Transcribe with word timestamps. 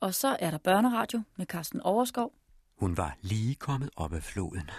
Og 0.00 0.14
så 0.14 0.36
er 0.40 0.50
der 0.50 0.58
børneradio 0.58 1.22
med 1.36 1.46
Carsten 1.46 1.80
Overskov. 1.80 2.32
Hun 2.78 2.96
var 2.96 3.16
lige 3.20 3.54
kommet 3.54 3.90
op 3.96 4.12
af 4.12 4.22
floden. 4.22 4.70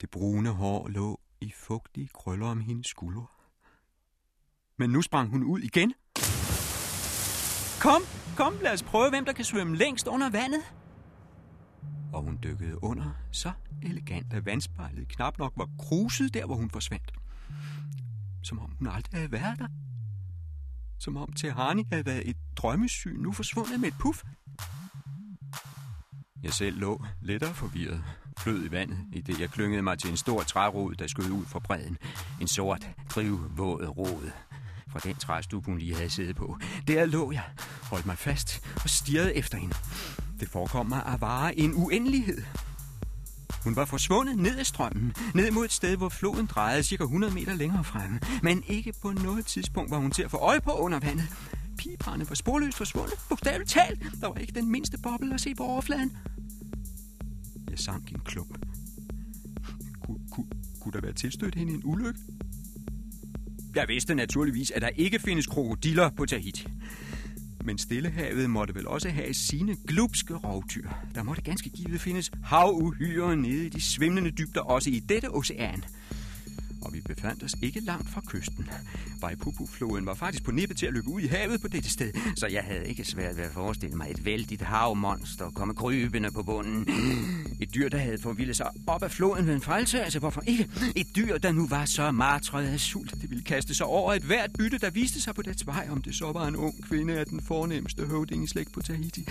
Det 0.00 0.10
brune 0.10 0.50
hår 0.50 0.88
lå 0.88 1.20
i 1.40 1.52
fugtige 1.56 2.08
krøller 2.14 2.46
om 2.46 2.60
hendes 2.60 2.86
skuldre. 2.86 3.26
Men 4.76 4.90
nu 4.90 5.02
sprang 5.02 5.30
hun 5.30 5.44
ud 5.44 5.60
igen. 5.60 5.94
Kom, 7.80 8.02
kom, 8.36 8.54
lad 8.62 8.72
os 8.72 8.82
prøve, 8.82 9.10
hvem 9.10 9.24
der 9.24 9.32
kan 9.32 9.44
svømme 9.44 9.76
længst 9.76 10.06
under 10.06 10.30
vandet. 10.30 10.62
Og 12.12 12.22
hun 12.22 12.38
dykkede 12.42 12.84
under 12.84 13.10
så 13.32 13.52
elegant, 13.82 14.32
at 14.32 14.46
vandspejlet 14.46 15.08
knap 15.08 15.38
nok 15.38 15.52
var 15.56 15.68
kruset 15.78 16.34
der, 16.34 16.46
hvor 16.46 16.54
hun 16.54 16.70
forsvandt. 16.70 17.12
Som 18.42 18.58
om 18.58 18.70
hun 18.78 18.86
aldrig 18.86 19.20
havde 19.20 19.32
været 19.32 19.58
der. 19.58 19.68
Som 20.98 21.16
om 21.16 21.32
Tehani 21.32 21.84
havde 21.92 22.06
været 22.06 22.28
et 22.28 22.36
drømmesyn, 22.56 23.16
nu 23.18 23.32
forsvundet 23.32 23.80
med 23.80 23.88
et 23.88 23.94
puff. 23.98 24.22
Jeg 26.42 26.52
selv 26.52 26.78
lå 26.78 27.04
lettere 27.22 27.54
forvirret, 27.54 28.04
flød 28.38 28.64
i 28.64 28.70
vandet, 28.70 28.98
i 29.12 29.20
det 29.20 29.40
jeg 29.40 29.50
klyngede 29.50 29.82
mig 29.82 29.98
til 29.98 30.10
en 30.10 30.16
stor 30.16 30.42
trærod, 30.42 30.94
der 30.94 31.06
skød 31.06 31.30
ud 31.30 31.44
fra 31.44 31.58
bredden. 31.58 31.98
En 32.40 32.48
sort, 32.48 32.90
drivvåd 33.10 33.86
rod 33.86 34.30
fra 34.88 34.98
den 34.98 35.14
træstup, 35.14 35.64
hun 35.64 35.78
lige 35.78 35.94
havde 35.94 36.10
siddet 36.10 36.36
på. 36.36 36.58
Der 36.88 37.04
lå 37.04 37.32
jeg, 37.32 37.44
holdt 37.82 38.06
mig 38.06 38.18
fast 38.18 38.66
og 38.82 38.90
stirrede 38.90 39.34
efter 39.34 39.58
hende. 39.58 39.74
Det 40.40 40.48
forekom 40.48 40.86
mig 40.86 41.06
at 41.06 41.20
vare 41.20 41.58
en 41.58 41.72
uendelighed. 41.74 42.42
Hun 43.66 43.76
var 43.76 43.84
forsvundet 43.84 44.38
ned 44.38 44.58
ad 44.58 44.64
strømmen, 44.64 45.14
ned 45.34 45.50
mod 45.50 45.64
et 45.64 45.72
sted, 45.72 45.96
hvor 45.96 46.08
floden 46.08 46.46
drejede 46.46 46.82
cirka 46.82 47.02
100 47.02 47.34
meter 47.34 47.54
længere 47.54 47.84
fremme. 47.84 48.20
Men 48.42 48.62
ikke 48.66 48.92
på 49.02 49.12
noget 49.12 49.46
tidspunkt 49.46 49.90
var 49.90 49.98
hun 49.98 50.10
til 50.10 50.22
at 50.22 50.30
få 50.30 50.36
øje 50.36 50.60
på 50.60 50.72
under 50.72 50.98
vandet. 51.00 51.28
Pigebrændet 51.78 52.28
var 52.28 52.34
sporløst 52.34 52.76
forsvundet, 52.76 53.14
bogstaveligt 53.28 53.70
talt. 53.70 54.02
Der 54.20 54.26
var 54.26 54.34
ikke 54.34 54.52
den 54.52 54.70
mindste 54.70 54.98
boble 54.98 55.34
at 55.34 55.40
se 55.40 55.54
på 55.54 55.62
overfladen. 55.62 56.16
Jeg 57.70 57.78
sank 57.78 58.10
en 58.10 58.20
klump. 58.24 58.58
Kunne, 60.06 60.18
kunne, 60.30 60.46
kunne 60.80 60.92
der 60.92 61.00
være 61.00 61.12
tilstødt 61.12 61.54
hende 61.54 61.74
en 61.74 61.82
ulykke? 61.84 62.20
Jeg 63.74 63.84
vidste 63.88 64.14
naturligvis, 64.14 64.70
at 64.70 64.82
der 64.82 64.88
ikke 64.88 65.18
findes 65.18 65.46
krokodiller 65.46 66.10
på 66.10 66.26
Tahiti. 66.26 66.66
Men 67.66 67.78
Stillehavet 67.78 68.50
måtte 68.50 68.74
vel 68.74 68.88
også 68.88 69.08
have 69.08 69.34
sine 69.34 69.76
glupske 69.86 70.34
rovdyr. 70.34 70.88
Der 71.14 71.22
måtte 71.22 71.42
ganske 71.42 71.70
givet 71.70 72.00
findes 72.00 72.30
havuhyre 72.44 73.36
nede 73.36 73.66
i 73.66 73.68
de 73.68 73.80
svimlende 73.80 74.30
dybder, 74.30 74.60
også 74.60 74.90
i 74.90 74.98
dette 75.08 75.34
ocean 75.34 75.84
og 76.86 76.92
vi 76.92 77.00
befandt 77.00 77.42
os 77.42 77.54
ikke 77.62 77.80
langt 77.80 78.10
fra 78.10 78.22
kysten. 78.26 78.68
Vaipupu-floden 79.20 80.06
var 80.06 80.14
faktisk 80.14 80.44
på 80.44 80.50
nippet 80.50 80.76
til 80.76 80.86
at 80.86 80.92
løbe 80.92 81.08
ud 81.08 81.20
i 81.20 81.26
havet 81.26 81.60
på 81.60 81.68
dette 81.68 81.90
sted, 81.90 82.12
så 82.36 82.46
jeg 82.46 82.62
havde 82.62 82.88
ikke 82.88 83.04
svært 83.04 83.36
ved 83.36 83.44
at 83.44 83.52
forestille 83.52 83.96
mig 83.96 84.10
et 84.10 84.24
vældigt 84.24 84.62
havmonster 84.62 85.50
komme 85.50 85.74
krybende 85.74 86.30
på 86.30 86.42
bunden. 86.42 86.88
Et 87.60 87.74
dyr, 87.74 87.88
der 87.88 87.98
havde 87.98 88.18
forvildet 88.18 88.56
sig 88.56 88.70
op 88.86 89.02
af 89.02 89.10
floden 89.10 89.46
ved 89.46 89.54
en 89.54 89.60
fejltagelse. 89.60 90.18
Hvorfor 90.18 90.42
ikke? 90.46 90.68
Et 90.96 91.16
dyr, 91.16 91.38
der 91.38 91.52
nu 91.52 91.68
var 91.68 91.84
så 91.84 92.10
martret 92.10 92.66
af 92.66 92.80
sult, 92.80 93.14
det 93.22 93.30
ville 93.30 93.44
kaste 93.44 93.74
sig 93.74 93.86
over 93.86 94.14
et 94.14 94.22
hvert 94.22 94.50
bytte, 94.58 94.78
der 94.78 94.90
viste 94.90 95.20
sig 95.20 95.34
på 95.34 95.42
dets 95.42 95.66
vej, 95.66 95.88
om 95.90 96.02
det 96.02 96.14
så 96.14 96.32
var 96.32 96.46
en 96.46 96.56
ung 96.56 96.84
kvinde 96.88 97.18
af 97.18 97.26
den 97.26 97.40
fornemmeste 97.40 98.06
høvdingeslægt 98.06 98.72
på 98.72 98.80
Tahiti. 98.80 99.28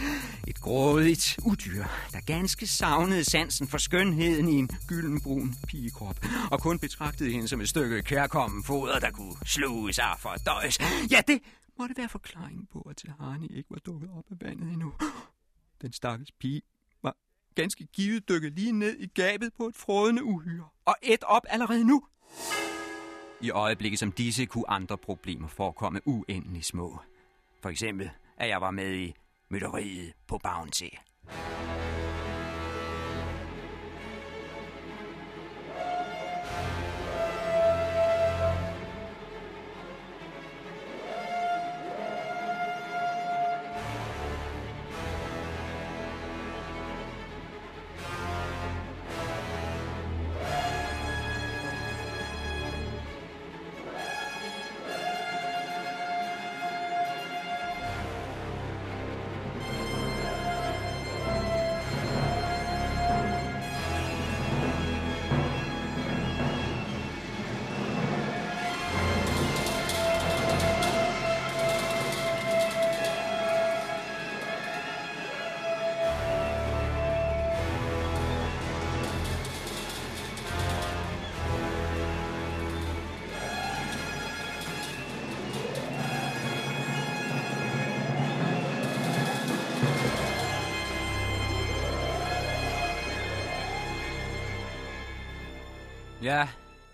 Et 0.47 0.61
grådigt 0.61 1.37
udyr, 1.45 1.83
der 2.13 2.19
ganske 2.25 2.67
savnede 2.67 3.23
sansen 3.23 3.67
for 3.67 3.77
skønheden 3.77 4.49
i 4.49 4.53
en 4.53 4.69
gyldenbrun 4.87 5.55
pigekrop, 5.67 6.25
og 6.51 6.61
kun 6.61 6.79
betragtede 6.79 7.31
hende 7.31 7.44
som 7.47 7.61
et 7.61 7.69
stykke 7.69 8.01
kærkommen 8.01 8.63
foder, 8.63 8.99
der 8.99 9.11
kunne 9.11 9.35
sluge 9.45 9.93
af 10.01 10.19
for 10.19 10.29
at 10.29 10.41
døjes. 10.45 10.79
Ja, 11.11 11.21
det 11.27 11.41
måtte 11.79 11.97
være 11.97 12.09
forklaringen 12.09 12.67
på, 12.73 12.79
at 12.81 12.97
Tahani 12.97 13.47
ikke 13.47 13.69
var 13.69 13.77
dukket 13.77 14.09
op 14.17 14.25
af 14.31 14.35
vandet 14.41 14.73
endnu. 14.73 14.93
Den 15.81 15.93
stakkels 15.93 16.31
pige 16.31 16.61
var 17.03 17.16
ganske 17.55 17.85
givet 17.85 18.29
dykket 18.29 18.53
lige 18.53 18.71
ned 18.71 18.97
i 18.99 19.07
gabet 19.07 19.53
på 19.57 19.67
et 19.67 19.75
frådende 19.75 20.23
uhyre, 20.23 20.67
og 20.85 20.95
et 21.03 21.23
op 21.23 21.43
allerede 21.50 21.88
nu. 21.88 22.03
I 23.41 23.50
øjeblikket 23.50 24.00
som 24.00 24.12
disse 24.12 24.45
kunne 24.45 24.69
andre 24.69 24.97
problemer 24.97 25.47
forekomme 25.47 26.01
uendelig 26.06 26.66
små. 26.66 27.00
For 27.62 27.69
eksempel, 27.69 28.09
at 28.38 28.50
jeg 28.50 28.62
var 28.62 28.72
med 28.72 28.95
i 28.95 29.13
mytteriet 29.50 30.13
på 30.27 30.39
Bounty. 30.44 30.89
Ja, 96.25 96.47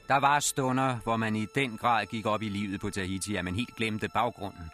der 0.08 0.16
var 0.16 0.40
stunder, 0.40 0.96
hvor 1.04 1.18
man 1.18 1.36
i 1.36 1.46
den 1.56 1.78
grad 1.78 2.06
gik 2.06 2.26
op 2.26 2.42
i 2.42 2.50
livet 2.50 2.82
på 2.82 2.90
Tahiti, 2.90 3.36
at 3.36 3.46
man 3.46 3.56
helt 3.56 3.76
glemte 3.76 4.10
baggrunden. 4.10 4.72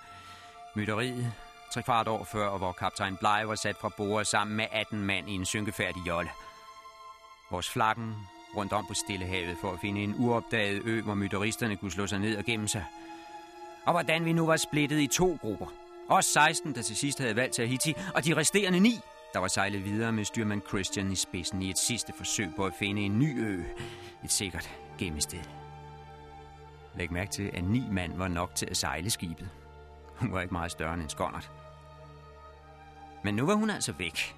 Mytteriet, 0.75 1.33
tre 1.73 1.83
kvart 1.83 2.07
år 2.07 2.23
før, 2.23 2.57
hvor 2.57 2.71
kaptajn 2.71 3.17
Bly 3.17 3.45
var 3.45 3.55
sat 3.55 3.75
fra 3.81 3.89
bordet 3.97 4.27
sammen 4.27 4.57
med 4.57 4.65
18 4.71 4.99
mand 4.99 5.29
i 5.29 5.33
en 5.33 5.45
synkefærdig 5.45 6.07
jolle. 6.07 6.29
Vores 7.51 7.69
flakken 7.69 8.15
rundt 8.55 8.73
om 8.73 8.85
på 8.87 8.93
Stillehavet 8.93 9.57
for 9.61 9.71
at 9.71 9.79
finde 9.79 10.01
en 10.01 10.15
uopdaget 10.17 10.81
ø, 10.85 11.01
hvor 11.01 11.13
mytteristerne 11.13 11.75
kunne 11.77 11.91
slå 11.91 12.07
sig 12.07 12.19
ned 12.19 12.37
og 12.37 12.43
gemme 12.43 12.67
sig. 12.67 12.85
Og 13.85 13.91
hvordan 13.91 14.25
vi 14.25 14.33
nu 14.33 14.45
var 14.45 14.57
splittet 14.57 14.99
i 14.99 15.07
to 15.07 15.37
grupper. 15.41 15.67
Os 16.09 16.25
16, 16.25 16.75
der 16.75 16.81
til 16.81 16.95
sidst 16.95 17.19
havde 17.19 17.35
valgt 17.35 17.55
Tahiti, 17.55 17.93
og 18.15 18.25
de 18.25 18.35
resterende 18.35 18.79
ni, 18.79 18.99
der 19.37 19.41
var 19.41 19.47
sejlet 19.47 19.85
videre 19.85 20.11
med 20.11 20.25
styrmand 20.25 20.61
Christian 20.67 21.11
i 21.11 21.15
spidsen 21.15 21.61
i 21.61 21.69
et 21.69 21.77
sidste 21.77 22.13
forsøg 22.13 22.49
på 22.55 22.65
at 22.65 22.73
finde 22.73 23.01
en 23.01 23.19
ny 23.19 23.45
ø. 23.47 23.63
Et 24.23 24.31
sikkert 24.31 24.69
gemmested. 24.97 25.39
Læg 26.95 27.11
mærke 27.11 27.31
til, 27.31 27.51
at 27.53 27.63
ni 27.63 27.83
mand 27.91 28.17
var 28.17 28.27
nok 28.27 28.55
til 28.55 28.65
at 28.65 28.77
sejle 28.77 29.09
skibet. 29.09 29.49
Hun 30.15 30.31
var 30.31 30.41
ikke 30.41 30.53
meget 30.53 30.71
større 30.71 30.93
end 30.93 31.01
en 31.01 31.09
skåndert. 31.09 31.51
Men 33.23 33.35
nu 33.35 33.45
var 33.45 33.53
hun 33.53 33.69
altså 33.69 33.91
væk. 33.91 34.35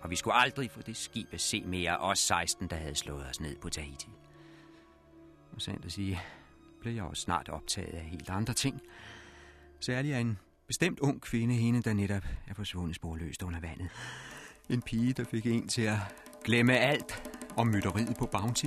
Og 0.00 0.10
vi 0.10 0.16
skulle 0.16 0.34
aldrig 0.34 0.70
få 0.70 0.82
det 0.82 0.96
skib 0.96 1.34
at 1.34 1.40
se 1.40 1.64
mere 1.66 1.98
os 1.98 2.18
16, 2.18 2.68
der 2.68 2.76
havde 2.76 2.94
slået 2.94 3.26
os 3.26 3.40
ned 3.40 3.56
på 3.56 3.68
Tahiti. 3.68 4.08
Og 5.54 5.62
sandt 5.62 5.84
at 5.84 5.92
sige, 5.92 6.20
blev 6.80 6.94
jeg 6.94 7.04
også 7.04 7.22
snart 7.22 7.48
optaget 7.48 7.94
af 7.94 8.04
helt 8.04 8.30
andre 8.30 8.54
ting. 8.54 8.82
Særligt 9.80 10.14
af 10.14 10.20
en 10.20 10.38
bestemt 10.70 11.00
ung 11.00 11.20
kvinde, 11.20 11.54
hende 11.54 11.82
der 11.82 11.92
netop 11.94 12.22
er 12.46 12.54
forsvundet 12.54 12.96
sporløst 12.96 13.42
under 13.42 13.60
vandet. 13.60 13.88
En 14.68 14.82
pige, 14.82 15.12
der 15.12 15.24
fik 15.24 15.46
en 15.46 15.68
til 15.68 15.82
at 15.82 15.96
glemme 16.44 16.78
alt 16.78 17.32
om 17.56 17.66
mytteriet 17.66 18.16
på 18.18 18.26
Bounty. 18.26 18.66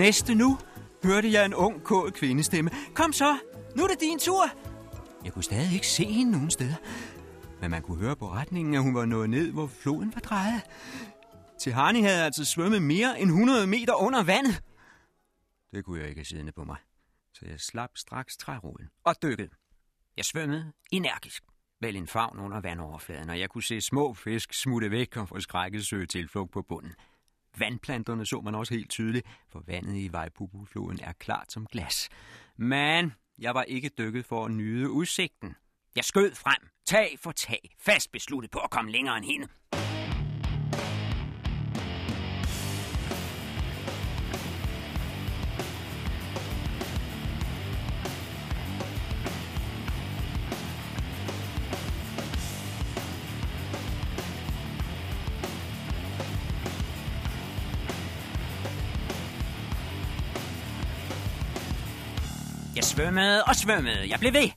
Næste 0.00 0.34
nu 0.34 0.58
hørte 1.04 1.32
jeg 1.32 1.44
en 1.46 1.54
ung, 1.54 1.84
kåd 1.84 2.10
kvindestemme. 2.10 2.70
Kom 2.94 3.12
så, 3.12 3.38
nu 3.76 3.82
er 3.82 3.88
det 3.88 4.00
din 4.00 4.18
tur. 4.18 4.44
Jeg 5.24 5.32
kunne 5.32 5.42
stadig 5.42 5.74
ikke 5.74 5.86
se 5.86 6.04
hende 6.04 6.32
nogen 6.32 6.50
steder. 6.50 6.74
Men 7.60 7.70
man 7.70 7.82
kunne 7.82 7.98
høre 7.98 8.16
på 8.16 8.28
retningen, 8.28 8.74
at 8.74 8.82
hun 8.82 8.94
var 8.94 9.04
nået 9.04 9.30
ned, 9.30 9.52
hvor 9.52 9.66
floden 9.66 10.14
var 10.14 10.20
drejet. 10.20 10.62
Til 11.60 11.72
havde 11.72 12.24
altså 12.24 12.44
svømmet 12.44 12.82
mere 12.82 13.20
end 13.20 13.30
100 13.30 13.66
meter 13.66 13.94
under 13.94 14.22
vandet. 14.22 14.62
Det 15.72 15.84
kunne 15.84 16.00
jeg 16.00 16.08
ikke 16.08 16.24
siddende 16.24 16.52
på 16.52 16.64
mig. 16.64 16.76
Så 17.34 17.46
jeg 17.46 17.60
slap 17.60 17.90
straks 17.94 18.36
træroden 18.36 18.88
og 19.04 19.14
dykkede. 19.22 19.50
Jeg 20.16 20.24
svømmede 20.24 20.72
energisk. 20.90 21.42
Vel 21.80 21.96
en 21.96 22.06
favn 22.06 22.38
under 22.38 22.60
vandoverfladen, 22.60 23.30
og 23.30 23.40
jeg 23.40 23.50
kunne 23.50 23.62
se 23.62 23.80
små 23.80 24.14
fisk 24.14 24.52
smutte 24.52 24.90
væk 24.90 25.16
og 25.16 25.28
få 25.28 25.40
skrækket 25.40 25.86
søge 25.86 26.06
tilflugt 26.06 26.52
på 26.52 26.62
bunden. 26.62 26.92
Vandplanterne 27.58 28.26
så 28.26 28.40
man 28.40 28.54
også 28.54 28.74
helt 28.74 28.90
tydeligt, 28.90 29.26
for 29.48 29.62
vandet 29.66 29.96
i 29.96 30.08
Vejpupufloden 30.12 31.00
er 31.02 31.12
klart 31.12 31.52
som 31.52 31.66
glas. 31.66 32.08
Men 32.56 33.12
jeg 33.38 33.54
var 33.54 33.62
ikke 33.62 33.90
dykket 33.98 34.24
for 34.24 34.44
at 34.44 34.50
nyde 34.50 34.90
udsigten. 34.90 35.54
Jeg 35.96 36.04
skød 36.04 36.34
frem, 36.34 36.68
tag 36.86 37.18
for 37.22 37.32
tag, 37.32 37.70
fast 37.80 38.12
besluttet 38.12 38.50
på 38.50 38.58
at 38.58 38.70
komme 38.70 38.90
længere 38.90 39.16
end 39.16 39.24
hende. 39.24 39.48
Svømmede 62.90 63.44
og 63.44 63.56
svømmede. 63.56 64.10
Jeg 64.10 64.18
blev 64.20 64.32
ved. 64.32 64.48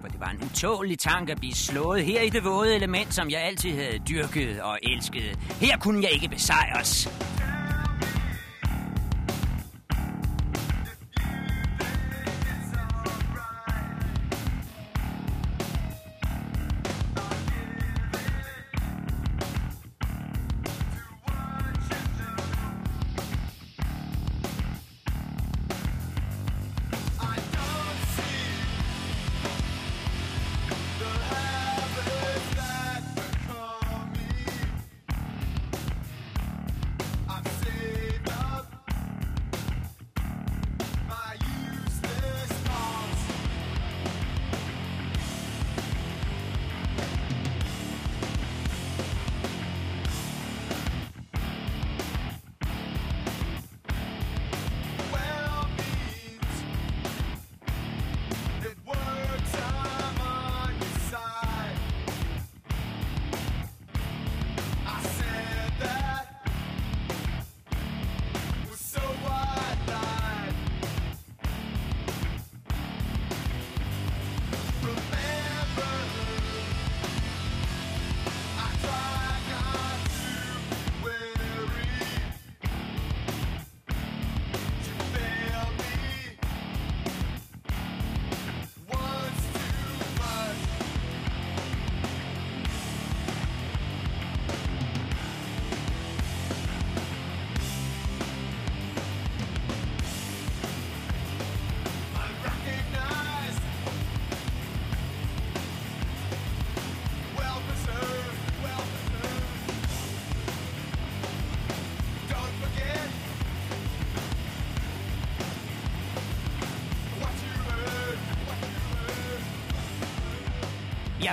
For 0.00 0.08
det 0.08 0.20
var 0.20 0.30
en 0.30 0.40
utålig 0.44 0.98
tanke 0.98 1.32
at 1.32 1.38
blive 1.38 1.54
slået 1.54 2.04
her 2.04 2.20
i 2.20 2.28
det 2.28 2.44
våde 2.44 2.74
element, 2.74 3.14
som 3.14 3.30
jeg 3.30 3.40
altid 3.42 3.70
havde 3.70 3.98
dyrket 4.08 4.60
og 4.62 4.78
elsket. 4.82 5.38
Her 5.60 5.78
kunne 5.78 6.02
jeg 6.02 6.12
ikke 6.12 6.28
besejres. 6.28 7.08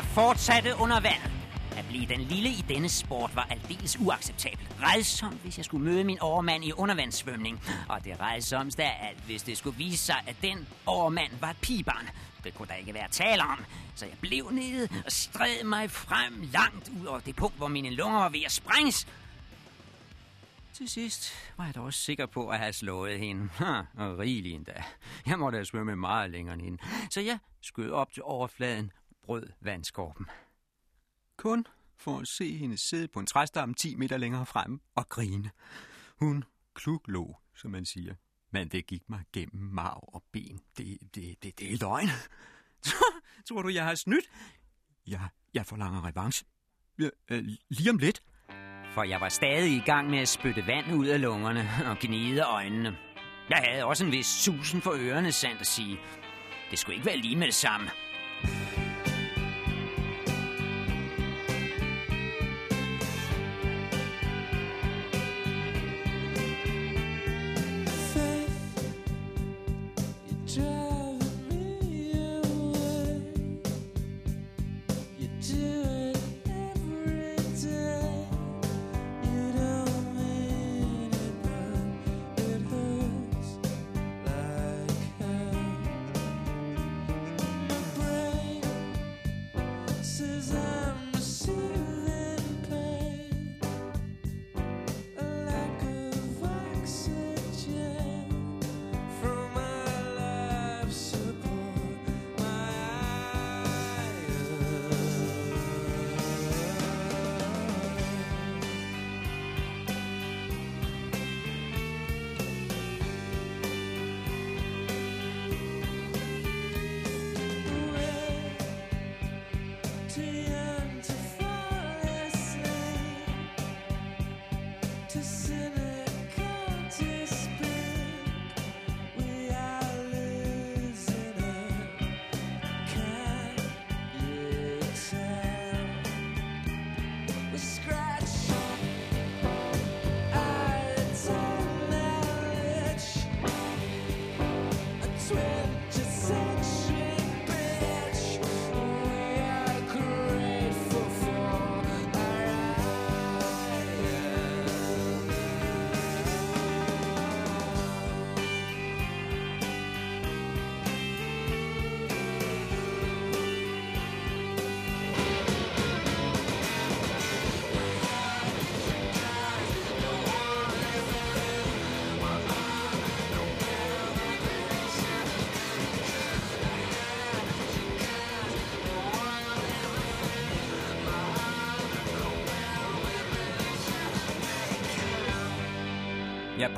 Fortsatte 0.10 0.76
under 0.80 1.00
vand. 1.00 1.22
At 1.78 1.86
blive 1.90 2.06
den 2.06 2.22
lille 2.22 2.50
i 2.50 2.66
denne 2.68 2.90
sport 2.90 3.36
var 3.36 3.48
aldeles 3.52 3.98
uacceptabelt. 4.00 4.76
Rejsomt, 4.82 5.42
hvis 5.42 5.58
jeg 5.58 5.66
skulle 5.66 5.86
møde 5.86 6.04
min 6.04 6.20
overmand 6.20 6.64
i 6.64 6.72
undervandssvømning. 6.74 7.64
Og 7.90 8.04
det 8.04 8.20
rejsomste 8.20 8.84
af 8.84 9.08
alt, 9.10 9.24
hvis 9.26 9.44
det 9.44 9.58
skulle 9.58 9.78
vise 9.78 10.06
sig, 10.06 10.16
at 10.28 10.36
den 10.42 10.68
overmand 10.86 11.32
var 11.42 11.50
et 11.50 11.58
pibarn. 11.62 12.10
Det 12.44 12.56
kunne 12.56 12.68
der 12.68 12.74
ikke 12.76 12.94
være 12.94 13.08
tale 13.12 13.42
om. 13.44 13.66
Så 13.96 14.06
jeg 14.06 14.16
blev 14.22 14.50
nede 14.52 14.88
og 15.06 15.12
stred 15.12 15.64
mig 15.64 15.92
frem 15.92 16.50
langt 16.54 16.92
ud 17.02 17.06
over 17.06 17.20
det 17.20 17.36
punkt, 17.36 17.58
hvor 17.58 17.68
mine 17.68 17.90
lunger 17.90 18.20
var 18.20 18.30
ved 18.30 18.42
at 18.46 18.52
sprænges. 18.52 19.08
Til 20.74 20.90
sidst 20.90 21.34
var 21.58 21.66
jeg 21.66 21.76
da 21.76 21.80
også 21.80 22.00
sikker 22.00 22.26
på 22.26 22.50
at 22.50 22.60
have 22.60 22.74
slået 22.74 23.20
hende. 23.20 23.50
Ha, 23.58 23.82
og 23.98 24.18
rigeligt 24.20 24.56
endda. 24.56 24.84
Jeg 25.26 25.40
måtte 25.40 25.56
have 25.56 25.66
svømme 25.66 25.96
meget 25.96 26.32
længere 26.32 26.54
end 26.54 26.62
hende. 26.62 26.78
Så 27.10 27.22
jeg 27.22 27.38
skød 27.62 27.92
op 27.92 28.12
til 28.14 28.24
overfladen, 28.24 28.92
brød 29.30 29.50
vandskorpen. 29.62 30.26
Kun 31.38 31.68
for 31.98 32.20
at 32.20 32.28
se 32.28 32.58
hende 32.58 32.78
sidde 32.78 33.08
på 33.08 33.20
en 33.20 33.26
træstamme 33.26 33.76
10 33.76 33.96
meter 33.96 34.18
længere 34.18 34.46
frem 34.46 34.82
og 34.96 35.10
grine. 35.10 35.52
Hun 36.20 36.44
kluglå, 36.74 37.38
som 37.56 37.72
man 37.72 37.86
siger. 37.86 38.16
Men 38.52 38.68
det 38.68 38.88
gik 38.88 39.10
mig 39.10 39.24
gennem 39.34 39.64
marv 39.64 40.10
og 40.14 40.24
ben. 40.32 40.60
Det, 40.78 40.98
det, 41.16 41.44
det, 41.44 41.60
det 41.60 41.74
er 41.74 41.78
løgn. 41.78 42.08
Tror 43.48 43.62
du, 43.62 43.70
jeg 43.70 43.86
har 43.86 43.96
snydt? 43.96 44.32
Jeg, 45.08 45.28
jeg 45.54 45.66
forlanger 45.66 46.06
revanche. 46.06 46.46
Ja, 47.00 47.10
øh, 47.32 47.50
lige 47.70 47.90
om 47.90 47.98
lidt. 47.98 48.24
For 48.94 49.04
jeg 49.04 49.22
var 49.22 49.30
stadig 49.30 49.72
i 49.72 49.84
gang 49.86 50.10
med 50.10 50.20
at 50.20 50.28
spytte 50.28 50.68
vand 50.68 50.94
ud 50.94 51.08
af 51.08 51.22
lungerne 51.22 51.70
og 51.86 51.98
gnide 52.00 52.42
øjnene. 52.42 52.98
Jeg 53.50 53.66
havde 53.68 53.86
også 53.86 54.06
en 54.06 54.12
vis 54.12 54.26
susen 54.26 54.82
for 54.82 54.92
ørerne, 54.92 55.32
sandt 55.32 55.62
at 55.62 55.68
sige. 55.68 56.00
Det 56.72 56.80
skulle 56.80 56.96
ikke 56.96 57.06
være 57.06 57.18
lige 57.18 57.36
med 57.36 57.48
det 57.48 57.56
samme. 57.56 57.90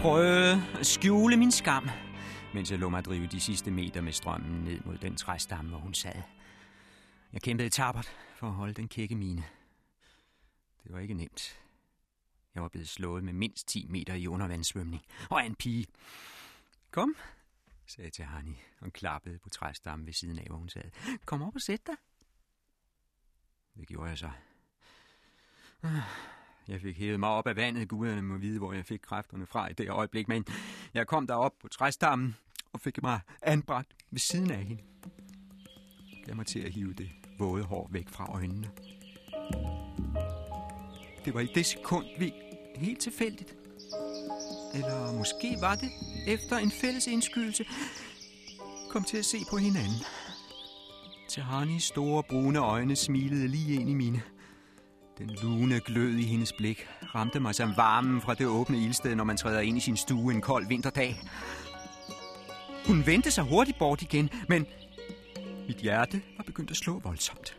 Prøvede 0.01 0.67
at 0.79 0.85
skjule 0.85 1.37
min 1.37 1.51
skam, 1.51 1.89
mens 2.53 2.71
jeg 2.71 2.79
lå 2.79 2.89
mig 2.89 3.05
drive 3.05 3.27
de 3.27 3.39
sidste 3.39 3.71
meter 3.71 4.01
med 4.01 4.11
strømmen 4.11 4.63
ned 4.63 4.81
mod 4.85 4.97
den 4.97 5.15
træstamme, 5.15 5.69
hvor 5.69 5.79
hun 5.79 5.93
sad. 5.93 6.21
Jeg 7.33 7.41
kæmpede 7.41 7.69
tabert 7.69 8.15
for 8.35 8.47
at 8.47 8.53
holde 8.53 8.73
den 8.73 8.87
kække 8.87 9.15
mine. 9.15 9.43
Det 10.83 10.93
var 10.93 10.99
ikke 10.99 11.13
nemt. 11.13 11.59
Jeg 12.55 12.63
var 12.63 12.69
blevet 12.69 12.89
slået 12.89 13.23
med 13.23 13.33
mindst 13.33 13.67
10 13.67 13.85
meter 13.89 14.13
i 14.13 14.27
undervandssvømning. 14.27 15.03
Og 15.29 15.45
en 15.45 15.55
pige. 15.55 15.87
Kom, 16.91 17.15
sagde 17.85 18.05
jeg 18.05 18.13
til 18.13 18.25
Hani 18.25 18.61
og 18.79 18.93
klappede 18.93 19.39
på 19.39 19.49
træstammen 19.49 20.05
ved 20.05 20.13
siden 20.13 20.39
af, 20.39 20.45
hvor 20.47 20.57
hun 20.57 20.69
sad. 20.69 20.89
Kom 21.25 21.41
op 21.41 21.55
og 21.55 21.61
sæt 21.61 21.87
dig. 21.87 21.95
Det 23.77 23.87
gjorde 23.87 24.09
jeg 24.09 24.17
så. 24.17 24.31
Jeg 26.71 26.81
fik 26.81 26.97
hævet 26.97 27.19
mig 27.19 27.29
op 27.29 27.47
af 27.47 27.55
vandet. 27.55 27.87
Guderne 27.87 28.21
må 28.21 28.37
vide, 28.37 28.57
hvor 28.57 28.73
jeg 28.73 28.85
fik 28.85 28.99
kræfterne 28.99 29.45
fra 29.45 29.67
i 29.67 29.73
det 29.73 29.89
øjeblik. 29.89 30.27
Men 30.27 30.45
jeg 30.93 31.07
kom 31.07 31.27
derop 31.27 31.53
på 31.61 31.67
træstammen 31.67 32.35
og 32.73 32.79
fik 32.79 33.03
mig 33.03 33.19
anbragt 33.41 33.87
ved 34.11 34.19
siden 34.19 34.51
af 34.51 34.57
hende. 34.57 34.81
Gav 36.25 36.35
mig 36.35 36.45
til 36.45 36.59
at 36.59 36.71
hive 36.71 36.93
det 36.93 37.09
våde 37.39 37.63
hår 37.63 37.89
væk 37.91 38.09
fra 38.09 38.31
øjnene. 38.33 38.69
Det 41.25 41.33
var 41.33 41.39
i 41.39 41.51
det 41.55 41.65
sekund, 41.65 42.05
vi 42.19 42.33
helt 42.75 42.99
tilfældigt. 42.99 43.55
Eller 44.73 45.17
måske 45.17 45.57
var 45.61 45.75
det 45.75 45.91
efter 46.27 46.57
en 46.57 46.71
fælles 46.71 47.07
indskydelse, 47.07 47.65
kom 48.91 49.03
til 49.03 49.17
at 49.17 49.25
se 49.25 49.37
på 49.49 49.57
hinanden. 49.57 49.99
Tahanis 51.29 51.83
store 51.83 52.23
brune 52.23 52.59
øjne 52.59 52.95
smilede 52.95 53.47
lige 53.47 53.73
ind 53.81 53.89
i 53.89 53.93
mine. 53.93 54.21
Den 55.17 55.29
lune 55.43 55.79
glød 55.79 56.15
i 56.15 56.23
hendes 56.23 56.53
blik 56.53 56.87
ramte 57.15 57.39
mig 57.39 57.55
som 57.55 57.77
varmen 57.77 58.21
fra 58.21 58.33
det 58.33 58.47
åbne 58.47 58.77
ildsted, 58.77 59.15
når 59.15 59.23
man 59.23 59.37
træder 59.37 59.59
ind 59.59 59.77
i 59.77 59.79
sin 59.79 59.97
stue 59.97 60.33
en 60.33 60.41
kold 60.41 60.67
vinterdag. 60.67 61.19
Hun 62.87 63.05
vendte 63.05 63.31
sig 63.31 63.43
hurtigt 63.43 63.77
bort 63.77 64.01
igen, 64.01 64.29
men 64.49 64.65
mit 65.67 65.77
hjerte 65.77 66.21
var 66.37 66.43
begyndt 66.43 66.71
at 66.71 66.77
slå 66.77 66.99
voldsomt. 66.99 67.57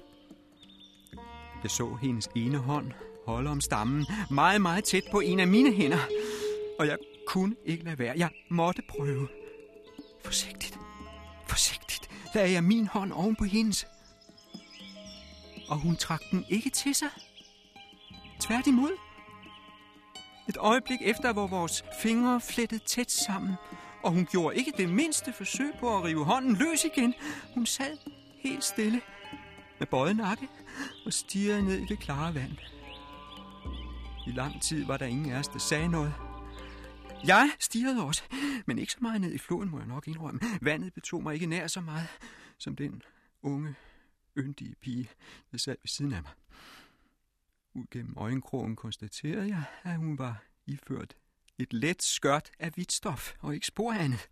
Jeg 1.63 1.71
så 1.71 1.99
hendes 2.03 2.29
ene 2.37 2.59
hånd 2.59 2.93
holde 3.27 3.51
om 3.51 3.61
stammen 3.61 4.07
meget, 4.31 4.61
meget 4.61 4.85
tæt 4.85 5.05
på 5.11 5.21
en 5.21 5.41
af 5.41 5.49
mine 5.49 5.73
hænder, 5.73 6.07
og 6.79 6.87
jeg 6.87 6.97
kunne 7.27 7.57
ikke 7.65 7.85
lade 7.85 7.99
være. 7.99 8.15
Jeg 8.17 8.31
måtte 8.51 8.83
prøve. 8.89 9.29
Forsigtigt, 10.25 10.79
forsigtigt 11.49 12.11
lagde 12.35 12.53
jeg 12.53 12.65
min 12.65 12.87
hånd 12.87 13.13
oven 13.13 13.37
på 13.37 13.45
hendes. 13.45 13.87
Og 15.69 15.79
hun 15.79 15.97
trak 15.97 16.23
den 16.31 16.45
ikke 16.49 16.71
til 16.71 16.95
sig. 16.95 17.09
Tværtimod. 18.53 18.97
Et 20.49 20.57
øjeblik 20.57 20.99
efter, 21.03 21.33
hvor 21.33 21.47
vores 21.47 21.85
fingre 22.03 22.41
flettede 22.41 22.85
tæt 22.85 23.11
sammen, 23.11 23.55
og 24.03 24.13
hun 24.13 24.27
gjorde 24.27 24.57
ikke 24.57 24.73
det 24.77 24.89
mindste 24.89 25.33
forsøg 25.33 25.73
på 25.81 25.97
at 25.97 26.05
rive 26.05 26.25
hånden 26.25 26.57
løs 26.57 26.85
igen. 26.85 27.15
Hun 27.55 27.67
sad 27.67 27.97
helt 28.39 28.65
stille 28.65 29.01
med 29.79 29.87
bøjet 29.87 30.17
nakke 30.17 30.49
og 31.07 31.13
stirrede 31.13 31.63
ned 31.63 31.79
i 31.79 31.85
det 31.85 31.99
klare 31.99 32.35
vand. 32.35 32.53
I 34.27 34.31
lang 34.31 34.63
tid 34.63 34.87
var 34.87 34.97
der 34.97 35.07
ingen 35.07 35.33
af 35.33 35.39
os, 35.39 35.49
der 35.49 35.59
sagde 35.59 35.89
noget. 35.89 36.15
Jeg 37.27 37.51
stirrede 37.61 38.05
også, 38.05 38.23
men 38.67 38.79
ikke 38.79 38.93
så 38.93 38.99
meget 39.01 39.21
ned 39.21 39.33
i 39.33 39.39
floden, 39.39 39.71
må 39.71 39.79
jeg 39.79 39.87
nok 39.87 40.09
indrømme. 40.09 40.41
Vandet 40.63 40.95
betog 40.95 41.23
mig 41.23 41.35
ikke 41.35 41.47
nær 41.47 41.67
så 41.67 41.81
meget 41.81 42.09
som 42.59 42.77
den 42.77 43.03
unge, 43.43 43.75
yndige 44.39 44.75
pige, 44.83 45.11
der 45.53 45.59
sad 45.59 45.77
ved 45.83 45.89
siden 45.89 46.13
af 46.13 46.23
mig. 46.23 46.33
Ud 47.75 47.85
gennem 47.91 48.15
øjenkrogen 48.17 48.77
konstaterede 48.77 49.49
jeg, 49.49 49.65
at 49.83 49.97
hun 49.97 50.19
var 50.19 50.45
iført 50.67 51.15
et 51.59 51.73
let 51.73 52.03
skørt 52.03 52.51
af 52.59 52.71
hvidt 52.71 52.93
stof 52.93 53.35
og 53.41 53.55
ikke 53.55 53.67
spor 53.67 53.93
andet. 53.93 54.29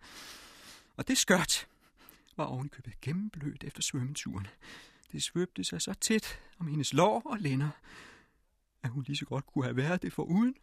Og 0.97 1.09
det 1.09 1.18
skørt 1.18 1.68
var 2.37 2.44
ovenkøbet 2.44 3.00
gennemblødt 3.00 3.64
efter 3.64 3.82
svømmeturen. 3.82 4.47
Det 5.12 5.23
svøbte 5.23 5.64
sig 5.64 5.82
så 5.82 5.94
tæt 5.94 6.40
om 6.59 6.66
hendes 6.66 6.92
lår 6.92 7.23
og 7.25 7.38
lænder, 7.38 7.70
at 8.82 8.90
hun 8.90 9.04
lige 9.06 9.16
så 9.16 9.25
godt 9.25 9.47
kunne 9.47 9.64
have 9.64 9.76
været 9.76 10.02
det 10.02 10.12
for 10.12 10.23
uden. 10.23 10.54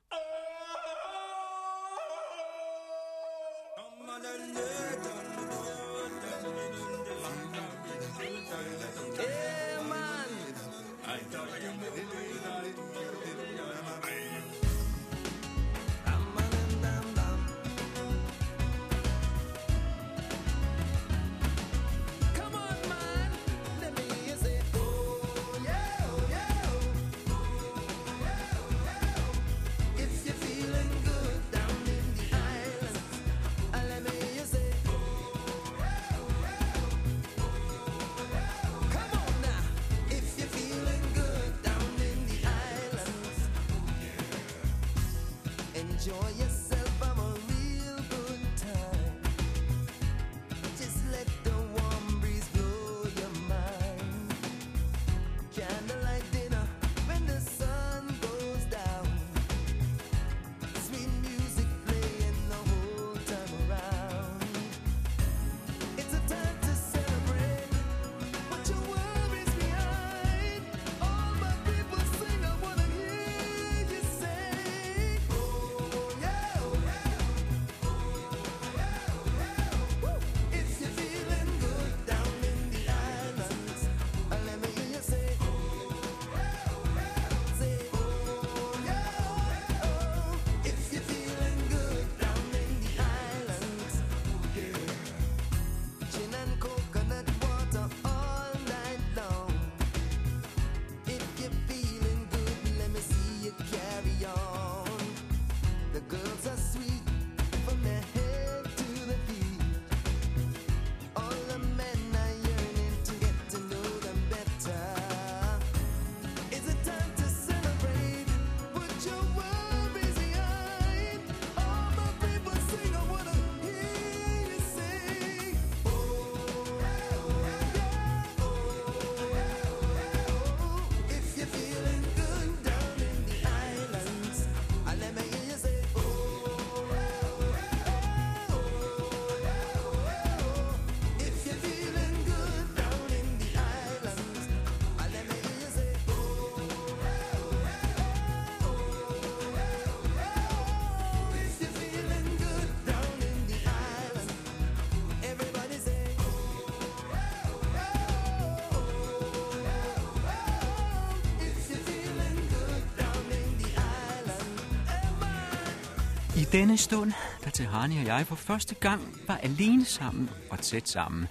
Denne 166.57 166.77
stund, 166.77 167.13
da 167.45 167.49
Tehani 167.49 167.97
og 167.97 168.05
jeg 168.05 168.27
for 168.27 168.35
første 168.35 168.75
gang 168.75 169.01
var 169.27 169.37
alene 169.37 169.85
sammen 169.85 170.29
og 170.51 170.59
tæt 170.59 170.89
sammen, 170.89 171.27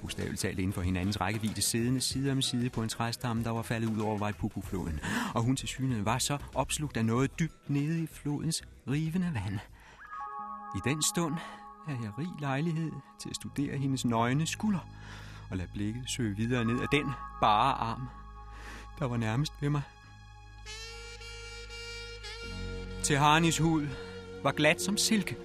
bogstaveligt 0.00 0.40
talt 0.40 0.58
inden 0.58 0.72
for 0.72 0.82
hinandens 0.82 1.20
rækkevidde, 1.20 1.62
siddende 1.62 2.00
side 2.00 2.32
om 2.32 2.42
side 2.42 2.70
på 2.70 2.82
en 2.82 2.88
træstamme, 2.88 3.44
der 3.44 3.50
var 3.50 3.62
faldet 3.62 3.88
ud 3.88 4.00
over 4.00 4.18
Vejpupufloden. 4.18 5.00
og 5.34 5.42
hun 5.42 5.56
til 5.56 5.68
synet 5.68 6.04
var 6.04 6.18
så 6.18 6.38
opslugt 6.54 6.96
af 6.96 7.04
noget 7.04 7.38
dybt 7.38 7.70
nede 7.70 8.02
i 8.02 8.06
flodens 8.06 8.62
rivende 8.88 9.30
vand. 9.34 9.58
I 10.76 10.88
den 10.88 11.02
stund 11.02 11.34
er 11.88 11.96
jeg 12.02 12.18
rig 12.18 12.40
lejlighed 12.40 12.92
til 13.22 13.28
at 13.28 13.36
studere 13.36 13.78
hendes 13.78 14.04
nøgne 14.04 14.46
skulder, 14.46 14.88
og 15.50 15.56
lade 15.56 15.68
blikket 15.74 16.10
søge 16.10 16.36
videre 16.36 16.64
ned 16.64 16.80
af 16.80 16.86
den 16.92 17.06
bare 17.40 17.74
arm, 17.74 18.08
der 18.98 19.08
var 19.08 19.16
nærmest 19.16 19.52
ved 19.60 19.70
mig. 19.70 19.82
Tehanis 23.02 23.58
hud 23.58 23.86
var 24.42 24.52
glat 24.52 24.82
som 24.82 24.96
silke. 24.96 25.36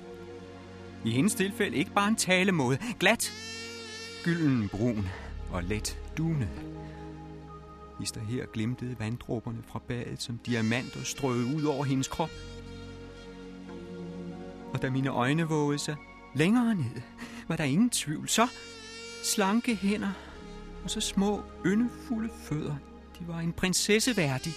I 1.05 1.11
hendes 1.11 1.35
tilfælde 1.35 1.77
ikke 1.77 1.91
bare 1.91 2.07
en 2.07 2.15
talemåde. 2.15 2.77
Glat, 2.99 3.33
gylden 4.23 4.69
brun 4.69 5.07
og 5.51 5.63
let 5.63 5.99
dunet. 6.17 6.49
Hister 7.99 8.21
her 8.21 8.45
glimtede 8.45 8.95
vanddråberne 8.99 9.63
fra 9.67 9.79
badet 9.87 10.21
som 10.21 10.39
diamanter 10.45 11.03
strøget 11.03 11.55
ud 11.55 11.63
over 11.63 11.83
hendes 11.83 12.07
krop. 12.07 12.29
Og 14.73 14.81
da 14.81 14.89
mine 14.89 15.09
øjne 15.09 15.43
vågede 15.43 15.79
sig 15.79 15.95
længere 16.35 16.75
ned, 16.75 17.01
var 17.47 17.55
der 17.55 17.63
ingen 17.63 17.89
tvivl. 17.89 18.29
Så 18.29 18.47
slanke 19.23 19.75
hænder 19.75 20.11
og 20.83 20.89
så 20.89 21.01
små, 21.01 21.43
yndefulde 21.65 22.29
fødder. 22.43 22.75
De 23.19 23.27
var 23.27 23.39
en 23.39 23.53
prinsesse 23.53 24.17
værdig. 24.17 24.53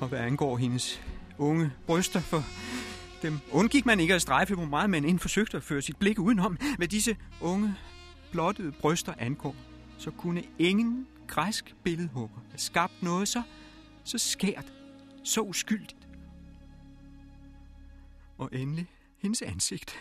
Og 0.00 0.08
hvad 0.08 0.18
angår 0.18 0.56
hendes 0.56 1.02
unge 1.38 1.72
bryster, 1.86 2.20
for 2.20 2.42
dem 3.22 3.38
undgik 3.52 3.86
man 3.86 4.00
ikke 4.00 4.14
at 4.14 4.22
strejfe 4.22 4.54
på 4.54 4.64
meget, 4.64 4.90
men 4.90 5.04
end 5.04 5.18
forsøgte 5.18 5.56
at 5.56 5.62
føre 5.62 5.82
sit 5.82 5.96
blik 5.96 6.18
udenom, 6.18 6.58
hvad 6.76 6.88
disse 6.88 7.16
unge, 7.40 7.74
blottede 8.32 8.72
bryster 8.72 9.14
angår. 9.18 9.56
Så 9.98 10.10
kunne 10.10 10.44
ingen 10.58 11.06
græsk 11.26 11.74
billedhugger 11.84 12.40
have 12.50 12.58
skabt 12.58 13.02
noget 13.02 13.28
så, 13.28 13.42
så 14.04 14.18
skært, 14.18 14.72
så 15.24 15.40
uskyldigt. 15.40 16.08
Og 18.38 18.48
endelig 18.52 18.86
hendes 19.18 19.42
ansigt, 19.42 19.94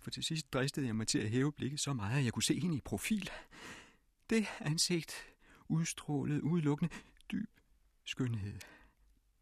for 0.00 0.10
til 0.10 0.22
sidst 0.24 0.52
dristede 0.52 0.86
jeg 0.86 0.96
mig 0.96 1.06
til 1.06 1.18
at 1.18 1.30
hæve 1.30 1.52
blikket 1.52 1.80
så 1.80 1.92
meget, 1.92 2.18
at 2.18 2.24
jeg 2.24 2.32
kunne 2.32 2.42
se 2.42 2.60
hende 2.60 2.76
i 2.76 2.80
profil. 2.80 3.30
Det 4.30 4.46
ansigt 4.60 5.12
udstrålede 5.68 6.44
udelukkende 6.44 6.94
dyb 7.32 7.50
skønhed. 8.04 8.77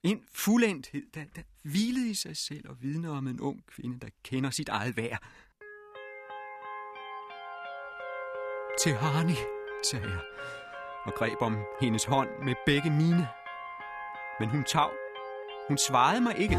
En 0.07 0.25
fuldendthed, 0.33 1.03
der, 1.15 1.25
der 1.37 1.43
hvilede 1.63 2.11
i 2.11 2.15
sig 2.15 2.37
selv 2.37 2.69
og 2.69 2.77
vidner 2.83 3.17
om 3.17 3.27
en 3.27 3.41
ung 3.41 3.67
kvinde, 3.67 4.01
der 4.01 4.09
kender 4.25 4.51
sit 4.51 4.69
eget 4.69 4.97
værd. 4.97 5.23
Til 8.83 8.95
Harni, 8.95 9.37
sagde 9.91 10.09
jeg, 10.09 10.21
og 11.05 11.13
greb 11.15 11.37
om 11.41 11.57
hendes 11.81 12.05
hånd 12.05 12.29
med 12.45 12.55
begge 12.67 12.91
mine. 12.91 13.29
Men 14.41 14.49
hun 14.49 14.65
tav. 14.65 14.93
Hun 15.69 15.79
svarede 15.79 16.21
mig 16.21 16.39
ikke. 16.39 16.57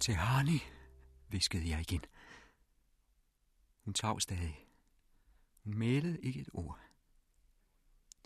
Til 0.00 0.14
Harni, 0.14 0.62
viskede 1.28 1.70
jeg 1.70 1.80
igen. 1.80 2.00
Hun 3.84 3.94
tav 3.94 4.20
stadig. 4.20 4.66
Hun 5.64 5.74
mælede 5.78 6.18
ikke 6.22 6.40
et 6.40 6.48
ord. 6.52 6.78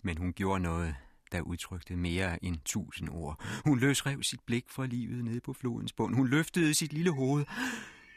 Men 0.03 0.17
hun 0.17 0.33
gjorde 0.33 0.59
noget, 0.59 0.95
der 1.31 1.41
udtrykte 1.41 1.95
mere 1.95 2.45
end 2.45 2.57
tusind 2.65 3.09
ord. 3.09 3.43
Hun 3.65 3.79
løsrev 3.79 4.23
sit 4.23 4.39
blik 4.45 4.69
fra 4.69 4.85
livet 4.85 5.23
nede 5.23 5.41
på 5.41 5.53
flodens 5.53 5.93
bund. 5.93 6.15
Hun 6.15 6.27
løftede 6.27 6.73
sit 6.73 6.93
lille 6.93 7.11
hoved, 7.11 7.45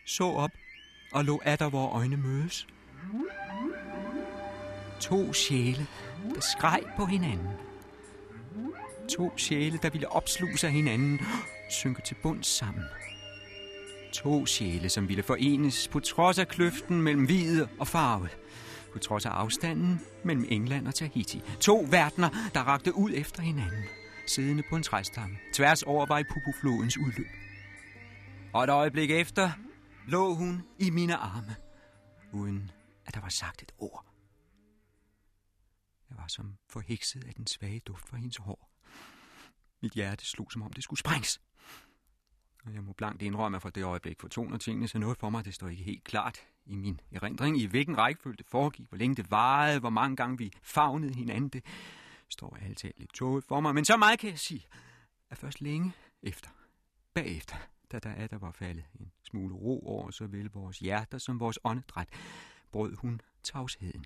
så 0.07 0.25
op 0.25 0.51
og 1.13 1.25
lå 1.25 1.41
der, 1.45 1.69
hvor 1.69 1.89
øjne 1.89 2.17
mødes. 2.17 2.67
To 5.01 5.33
sjæle, 5.33 5.87
der 6.35 6.41
skreg 6.41 6.83
på 6.97 7.07
hinanden. 7.07 7.49
To 9.11 9.39
sjæle, 9.39 9.79
der 9.83 9.91
ville 9.91 10.09
opsluge 10.09 10.59
sig 10.59 10.71
hinanden, 10.71 11.21
synke 11.71 12.03
til 12.03 12.17
bund 12.23 12.45
sammen. 12.45 12.85
To 14.13 14.47
sjæle, 14.47 14.89
som 14.89 15.09
ville 15.09 15.23
forenes 15.23 15.89
på 15.89 16.01
trods 16.01 16.39
af 16.39 16.49
kløften 16.49 17.03
mellem 17.03 17.25
hvide 17.25 17.69
og 17.81 17.89
farvet. 17.89 18.39
På 18.93 18.99
trods 18.99 19.27
af 19.27 19.31
afstanden 19.31 20.01
mellem 20.25 20.47
England 20.49 20.89
og 20.89 20.95
Tahiti. 20.95 21.43
To 21.61 21.87
verdener, 21.91 22.29
der 22.55 22.61
rakte 22.61 22.95
ud 22.95 23.11
efter 23.15 23.43
hinanden. 23.43 23.85
Siddende 24.27 24.63
på 24.71 24.77
en 24.77 24.83
træstamme. 24.83 25.37
Tværs 25.55 25.83
over 25.83 26.07
Vejpupu-flodens 26.07 26.97
udløb. 26.97 27.27
Og 28.53 28.65
et 28.65 28.71
øjeblik 28.71 29.11
efter 29.11 29.51
lå 30.07 30.35
hun 30.35 30.63
i 30.79 30.91
mine 30.91 31.17
arme. 31.17 31.57
Uden 32.33 32.71
at 33.07 33.15
der 33.15 33.21
var 33.21 33.29
sagt 33.29 33.63
et 33.63 33.73
ord. 33.79 34.07
Jeg 36.11 36.19
var 36.19 36.27
som 36.29 36.57
forhekset 36.69 37.25
af 37.25 37.35
den 37.35 37.47
svage 37.47 37.81
duft 37.81 38.09
fra 38.09 38.17
hendes 38.17 38.37
hår. 38.37 38.71
Mit 39.83 39.93
hjerte 39.93 40.27
slog, 40.27 40.53
som 40.53 40.63
om 40.63 40.73
det 40.73 40.85
skulle 40.85 41.01
sprænges. 41.01 41.41
Og 42.65 42.75
jeg 42.75 42.85
må 42.85 42.93
blankt 42.93 43.23
indrømme, 43.23 43.57
at 43.57 43.63
fra 43.63 43.71
det 43.71 43.85
øjeblik 43.85 44.21
fortoner 44.21 44.59
tingene 44.59 44.89
så 44.89 44.99
noget 44.99 45.19
for 45.19 45.31
mig, 45.31 45.45
det 45.45 45.55
står 45.55 45.69
ikke 45.69 45.83
helt 45.83 46.05
klart 46.05 46.39
i 46.67 46.77
min 46.77 47.01
erindring, 47.13 47.61
i 47.61 47.67
hvilken 47.67 47.99
rækkefølge 47.99 48.37
det 48.37 48.47
foregik, 48.47 48.89
hvor 48.89 48.99
længe 48.99 49.17
det 49.17 49.31
varede, 49.31 49.81
hvor 49.81 49.91
mange 49.91 50.17
gange 50.17 50.39
vi 50.39 50.53
fagnede 50.63 51.15
hinanden. 51.15 51.49
Det 51.49 51.65
står 52.29 52.59
altid 52.63 52.93
lidt 52.97 53.15
tåget 53.15 53.45
for 53.45 53.61
mig, 53.61 53.75
men 53.75 53.85
så 53.85 53.97
meget 53.97 54.19
kan 54.19 54.31
jeg 54.31 54.39
sige, 54.39 54.67
at 55.31 55.39
først 55.39 55.61
længe 55.61 55.93
efter, 56.23 56.51
bagefter, 57.15 57.57
da 57.93 57.99
der 57.99 58.11
er 58.11 58.27
der 58.27 58.39
var 58.39 58.53
faldet 58.53 58.85
en 59.01 59.13
smule 59.23 59.55
ro 59.55 59.87
over 59.87 60.11
såvel 60.11 60.51
vores 60.51 60.79
hjerter 60.79 61.19
som 61.19 61.41
vores 61.41 61.59
åndedræt, 61.65 62.09
brød 62.73 62.97
hun 62.97 63.21
tavsheden. 63.43 64.05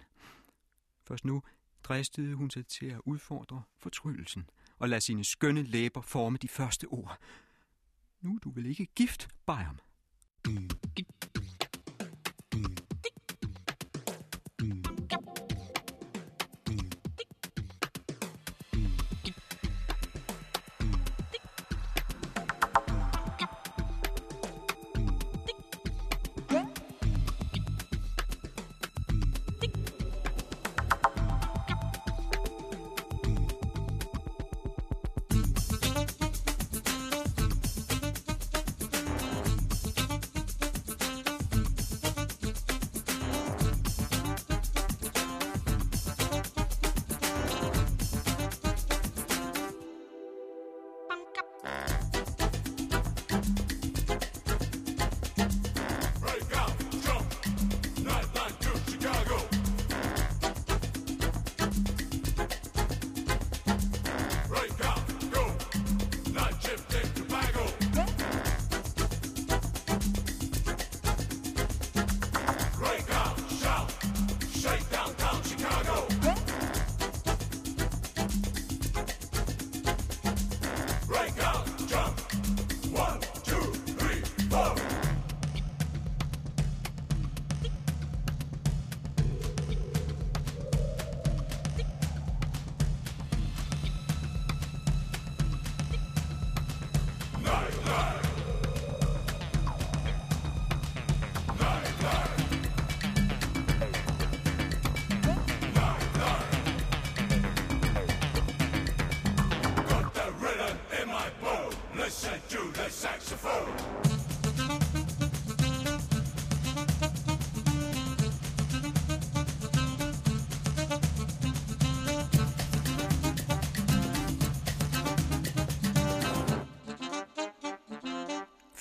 Først 1.04 1.24
nu 1.24 1.42
dristede 1.82 2.34
hun 2.34 2.50
sig 2.50 2.66
til 2.66 2.86
at 2.86 3.00
udfordre 3.04 3.62
fortryllelsen 3.78 4.50
og 4.78 4.88
lade 4.88 5.00
sine 5.00 5.24
skønne 5.24 5.62
læber 5.62 6.00
forme 6.00 6.38
de 6.38 6.48
første 6.48 6.84
ord. 6.84 7.18
Nu 8.22 8.34
er 8.34 8.38
du 8.38 8.50
vel 8.50 8.66
ikke 8.66 8.86
gift, 8.94 9.28
Bayern? 9.46 9.80
Mm. 10.46 10.68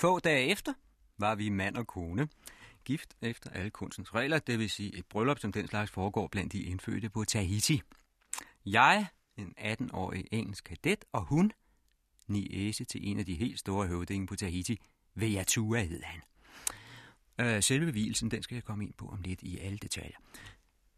Få 0.02 0.20
dage 0.20 0.48
efter 0.48 0.74
var 1.18 1.36
vi 1.36 1.50
mand 1.50 1.76
og 1.76 1.88
kone. 1.88 2.28
Gift 2.86 3.14
efter 3.22 3.50
alle 3.50 3.70
kunstens 3.70 4.14
regler, 4.14 4.40
det 4.40 4.60
vil 4.60 4.70
sige 4.70 4.96
et 4.96 5.06
bryllup, 5.06 5.40
som 5.40 5.52
den 5.52 5.68
slags 5.68 5.92
foregår 5.92 6.28
blandt 6.28 6.54
de 6.54 6.64
indfødte 6.64 7.10
på 7.10 7.24
Tahiti. 7.24 7.82
Jeg, 8.66 9.06
en 9.38 9.54
18-årig 9.58 10.28
engelsk 10.32 10.64
kadet, 10.64 11.06
og 11.12 11.26
hun, 11.26 11.52
niese 12.28 12.86
til 12.86 13.10
en 13.10 13.20
af 13.20 13.26
de 13.26 13.36
helt 13.36 13.60
store 13.60 13.88
høvdinge 13.88 14.28
på 14.28 14.36
Tahiti, 14.36 14.80
Vejatua 15.16 15.84
hed 15.84 16.02
han. 16.04 16.22
Øh, 17.40 17.64
selve 17.64 17.92
hvilesen, 17.92 18.32
den 18.32 18.44
skal 18.44 18.56
jeg 18.56 18.64
komme 18.64 18.84
ind 18.84 18.94
på 18.94 19.08
om 19.08 19.22
lidt 19.22 19.42
i 19.42 19.58
alle 19.58 19.78
detaljer. 19.78 20.18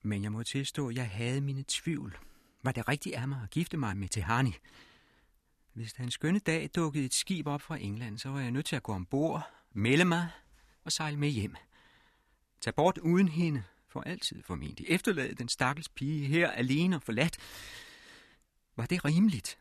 Men 0.02 0.24
jeg 0.24 0.32
må 0.32 0.44
tilstå, 0.44 0.90
at 0.90 0.96
jeg 0.96 1.10
havde 1.10 1.42
mine 1.42 1.64
tvivl. 1.68 2.18
Var 2.64 2.72
det 2.72 2.88
rigtigt 2.88 3.16
af 3.16 3.28
mig 3.28 3.40
at 3.44 3.50
gifte 3.50 3.78
mig 3.78 3.98
med 3.98 4.10
Tehani? 4.10 4.54
Hvis 5.74 5.94
der 5.94 6.04
en 6.04 6.12
skønne 6.12 6.40
dag 6.40 6.70
dukkede 6.76 7.06
et 7.06 7.14
skib 7.14 7.48
op 7.48 7.62
fra 7.62 7.78
England, 7.78 8.18
så 8.18 8.30
var 8.30 8.40
jeg 8.40 8.52
nødt 8.52 8.66
til 8.66 8.76
at 8.76 8.84
gå 8.84 8.94
ombord, 8.94 9.52
melde 9.72 10.06
mig 10.06 10.30
og 10.84 10.92
sejle 10.92 11.18
med 11.18 11.30
hjem. 11.30 11.56
Tag 12.62 12.76
bort 12.76 12.98
uden 12.98 13.28
hende, 13.28 13.64
for 13.88 14.02
altid 14.02 14.44
formentlig. 14.44 14.86
Efterlade 14.90 15.36
den 15.36 15.50
stakkels 15.50 15.90
pige 15.90 16.28
her 16.28 16.52
alene 16.52 16.96
og 16.96 17.04
forladt. 17.04 17.38
Var 18.76 18.86
det 18.86 19.06
rimeligt? 19.06 19.58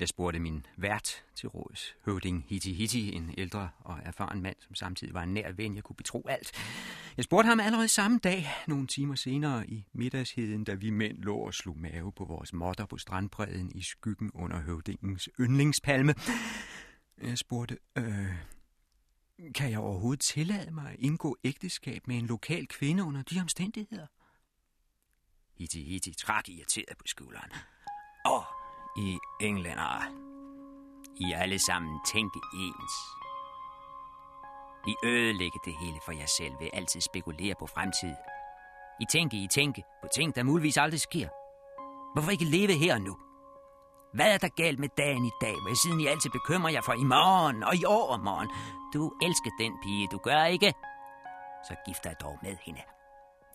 Jeg 0.00 0.08
spurgte 0.08 0.38
min 0.38 0.66
vært 0.76 1.24
til 1.34 1.48
råds, 1.48 1.96
høvding 2.04 2.44
Hiti 2.48 2.72
Hiti, 2.72 3.12
en 3.12 3.34
ældre 3.38 3.68
og 3.80 3.98
erfaren 4.04 4.42
mand, 4.42 4.56
som 4.60 4.74
samtidig 4.74 5.14
var 5.14 5.22
en 5.22 5.34
nær 5.34 5.52
ven, 5.52 5.74
jeg 5.74 5.84
kunne 5.84 5.96
betro 5.96 6.26
alt. 6.28 6.52
Jeg 7.16 7.24
spurgte 7.24 7.48
ham 7.48 7.60
allerede 7.60 7.88
samme 7.88 8.18
dag, 8.18 8.48
nogle 8.66 8.86
timer 8.86 9.14
senere 9.14 9.70
i 9.70 9.86
middagsheden, 9.92 10.64
da 10.64 10.74
vi 10.74 10.90
mænd 10.90 11.18
lå 11.18 11.36
og 11.36 11.54
slog 11.54 11.78
mave 11.78 12.12
på 12.12 12.24
vores 12.24 12.52
modder 12.52 12.86
på 12.86 12.98
strandbredden 12.98 13.72
i 13.74 13.82
skyggen 13.82 14.30
under 14.34 14.60
høvdingens 14.60 15.28
yndlingspalme. 15.40 16.14
Jeg 17.22 17.38
spurgte, 17.38 17.78
øh, 17.98 18.34
kan 19.54 19.70
jeg 19.70 19.78
overhovedet 19.78 20.20
tillade 20.20 20.70
mig 20.70 20.90
at 20.92 20.96
indgå 20.98 21.36
ægteskab 21.44 22.06
med 22.06 22.16
en 22.16 22.26
lokal 22.26 22.66
kvinde 22.66 23.02
under 23.04 23.22
de 23.22 23.40
omstændigheder? 23.40 24.06
Hiti 25.58 25.82
Hiti 25.82 26.14
trak 26.14 26.48
irriteret 26.48 26.98
på 26.98 27.04
skulderen. 27.06 27.50
Åh, 28.26 28.55
i 28.96 29.18
englænder. 29.40 30.02
I 31.16 31.32
er 31.32 31.38
alle 31.38 31.58
sammen 31.58 32.00
tænke 32.06 32.40
ens. 32.54 32.92
I 34.86 34.94
ødelægge 35.04 35.58
det 35.64 35.74
hele 35.80 35.98
for 36.04 36.12
jer 36.12 36.26
selv 36.26 36.54
ved 36.60 36.68
altid 36.72 37.00
spekulere 37.00 37.54
på 37.58 37.66
fremtid. 37.66 38.14
I 39.00 39.04
tænke, 39.12 39.36
I 39.36 39.48
tænke 39.54 39.82
på 40.02 40.08
ting, 40.14 40.34
der 40.34 40.42
muligvis 40.42 40.76
aldrig 40.76 41.00
sker. 41.00 41.28
Hvorfor 42.14 42.30
ikke 42.30 42.44
leve 42.44 42.72
her 42.72 42.94
og 42.94 43.00
nu? 43.00 43.16
Hvad 44.14 44.34
er 44.34 44.38
der 44.38 44.48
galt 44.48 44.78
med 44.78 44.88
dagen 44.96 45.24
i 45.24 45.34
dag, 45.40 45.56
hvor 45.62 45.74
siden 45.82 46.00
I 46.00 46.06
altid 46.06 46.30
bekymrer 46.30 46.70
jer 46.70 46.82
for 46.82 46.92
i 46.92 47.04
morgen 47.04 47.62
og 47.62 47.76
i 47.76 47.84
overmorgen? 47.84 48.48
Du 48.94 49.12
elsker 49.22 49.50
den 49.60 49.72
pige, 49.82 50.08
du 50.12 50.18
gør 50.18 50.44
ikke? 50.44 50.72
Så 51.68 51.74
gift 51.86 52.04
dig 52.04 52.14
dog 52.20 52.38
med 52.42 52.56
hende. 52.66 52.80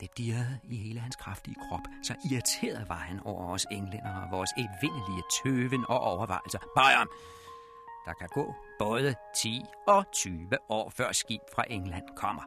Det 0.02 0.18
dirrede 0.18 0.60
i 0.64 0.76
hele 0.78 1.00
hans 1.00 1.16
kraftige 1.16 1.56
krop, 1.70 1.82
så 2.04 2.16
irriteret 2.32 2.90
var 2.90 2.96
han 2.96 3.20
over 3.26 3.54
os 3.54 3.66
englænder 3.72 4.22
og 4.22 4.32
vores 4.32 4.50
evindelige 4.58 5.24
tøven 5.44 5.86
og 5.90 6.00
overvejelser. 6.00 6.60
Bayern, 6.76 7.08
der 8.06 8.14
kan 8.14 8.30
gå 8.34 8.56
både 8.80 9.16
10 9.36 9.62
og 9.88 10.06
20 10.14 10.50
år 10.70 10.90
før 10.90 11.12
skib 11.12 11.42
fra 11.56 11.64
England 11.70 12.04
kommer. 12.16 12.42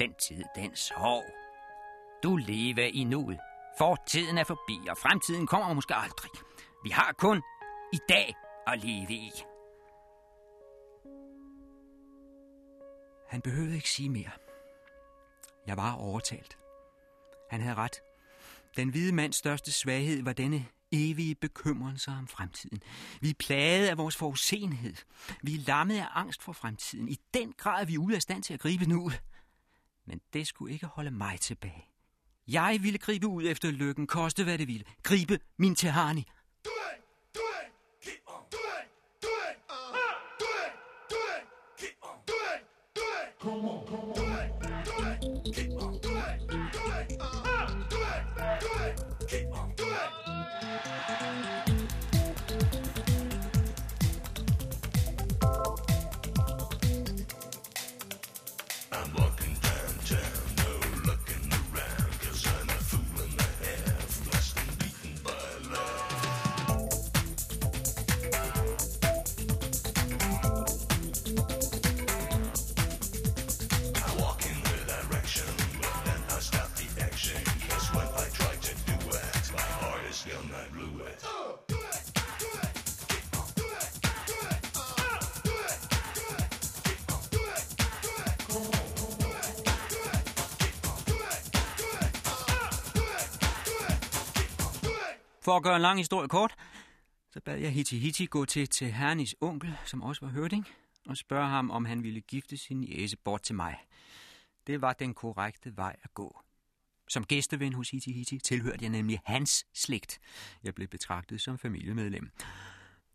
Den 0.00 0.14
tid, 0.14 0.44
den 0.54 0.76
sov. 0.76 1.22
Du 2.22 2.36
lever 2.36 2.90
i 2.92 3.04
nuet. 3.04 3.40
Fortiden 3.78 4.38
er 4.38 4.44
forbi, 4.44 4.88
og 4.90 4.96
fremtiden 4.98 5.46
kommer 5.46 5.74
måske 5.74 5.94
aldrig. 5.94 6.30
Vi 6.84 6.90
har 6.90 7.12
kun 7.18 7.42
i 7.92 7.98
dag 8.08 8.34
at 8.66 8.84
leve 8.84 9.12
i. 9.12 9.32
Han 13.28 13.40
behøvede 13.40 13.74
ikke 13.74 13.90
sige 13.90 14.10
mere. 14.10 14.49
Jeg 15.70 15.76
var 15.76 15.92
overtalt. 15.92 16.58
Han 17.50 17.60
havde 17.60 17.74
ret. 17.74 18.00
Den 18.76 18.88
hvide 18.88 19.12
mands 19.12 19.36
største 19.36 19.72
svaghed 19.72 20.22
var 20.22 20.32
denne 20.32 20.66
evige 20.92 21.34
bekymren 21.34 21.98
sig 21.98 22.14
om 22.14 22.28
fremtiden. 22.28 22.82
Vi 23.20 23.30
er 23.30 23.34
plaget 23.38 23.88
af 23.88 23.98
vores 23.98 24.16
forudsenhed. 24.16 24.94
Vi 25.42 25.54
er 25.54 25.58
lammet 25.66 25.98
af 25.98 26.06
angst 26.14 26.42
for 26.42 26.52
fremtiden. 26.52 27.08
I 27.08 27.16
den 27.34 27.52
grad 27.52 27.82
er 27.82 27.86
vi 27.86 27.98
ude 27.98 28.16
af 28.16 28.22
stand 28.22 28.42
til 28.42 28.54
at 28.54 28.60
gribe 28.60 28.84
nu. 28.84 29.10
Men 30.06 30.20
det 30.32 30.46
skulle 30.46 30.72
ikke 30.72 30.86
holde 30.86 31.10
mig 31.10 31.40
tilbage. 31.40 31.88
Jeg 32.48 32.78
ville 32.82 32.98
gribe 32.98 33.26
ud 33.26 33.44
efter 33.46 33.70
lykken, 33.70 34.06
koste 34.06 34.44
hvad 34.44 34.58
det 34.58 34.68
ville. 34.68 34.84
Gribe 35.02 35.38
min 35.58 35.74
Tehani. 35.74 36.26
Come 43.40 43.70
on, 43.70 43.86
come 43.86 44.12
on. 44.12 44.29
For 95.42 95.56
at 95.56 95.62
gøre 95.62 95.76
en 95.76 95.82
lang 95.82 95.98
historie 95.98 96.28
kort, 96.28 96.56
så 97.30 97.40
bad 97.40 97.58
jeg 97.58 97.72
Hiti 97.72 97.98
Hiti 97.98 98.26
gå 98.26 98.44
til, 98.44 98.68
Tehernis 98.68 99.34
onkel, 99.40 99.76
som 99.84 100.02
også 100.02 100.26
var 100.26 100.32
hørding, 100.32 100.68
og 101.06 101.16
spørge 101.16 101.48
ham, 101.48 101.70
om 101.70 101.84
han 101.84 102.02
ville 102.02 102.20
gifte 102.20 102.56
sin 102.56 102.84
jæse 102.84 103.16
bort 103.16 103.42
til 103.42 103.54
mig. 103.54 103.78
Det 104.66 104.80
var 104.80 104.92
den 104.92 105.14
korrekte 105.14 105.76
vej 105.76 105.96
at 106.02 106.14
gå. 106.14 106.40
Som 107.08 107.24
gæsteven 107.24 107.72
hos 107.72 107.90
Hiti 107.90 108.12
Hiti 108.12 108.38
tilhørte 108.38 108.78
jeg 108.82 108.90
nemlig 108.90 109.20
hans 109.24 109.66
slægt. 109.74 110.20
Jeg 110.62 110.74
blev 110.74 110.88
betragtet 110.88 111.40
som 111.40 111.58
familiemedlem. 111.58 112.30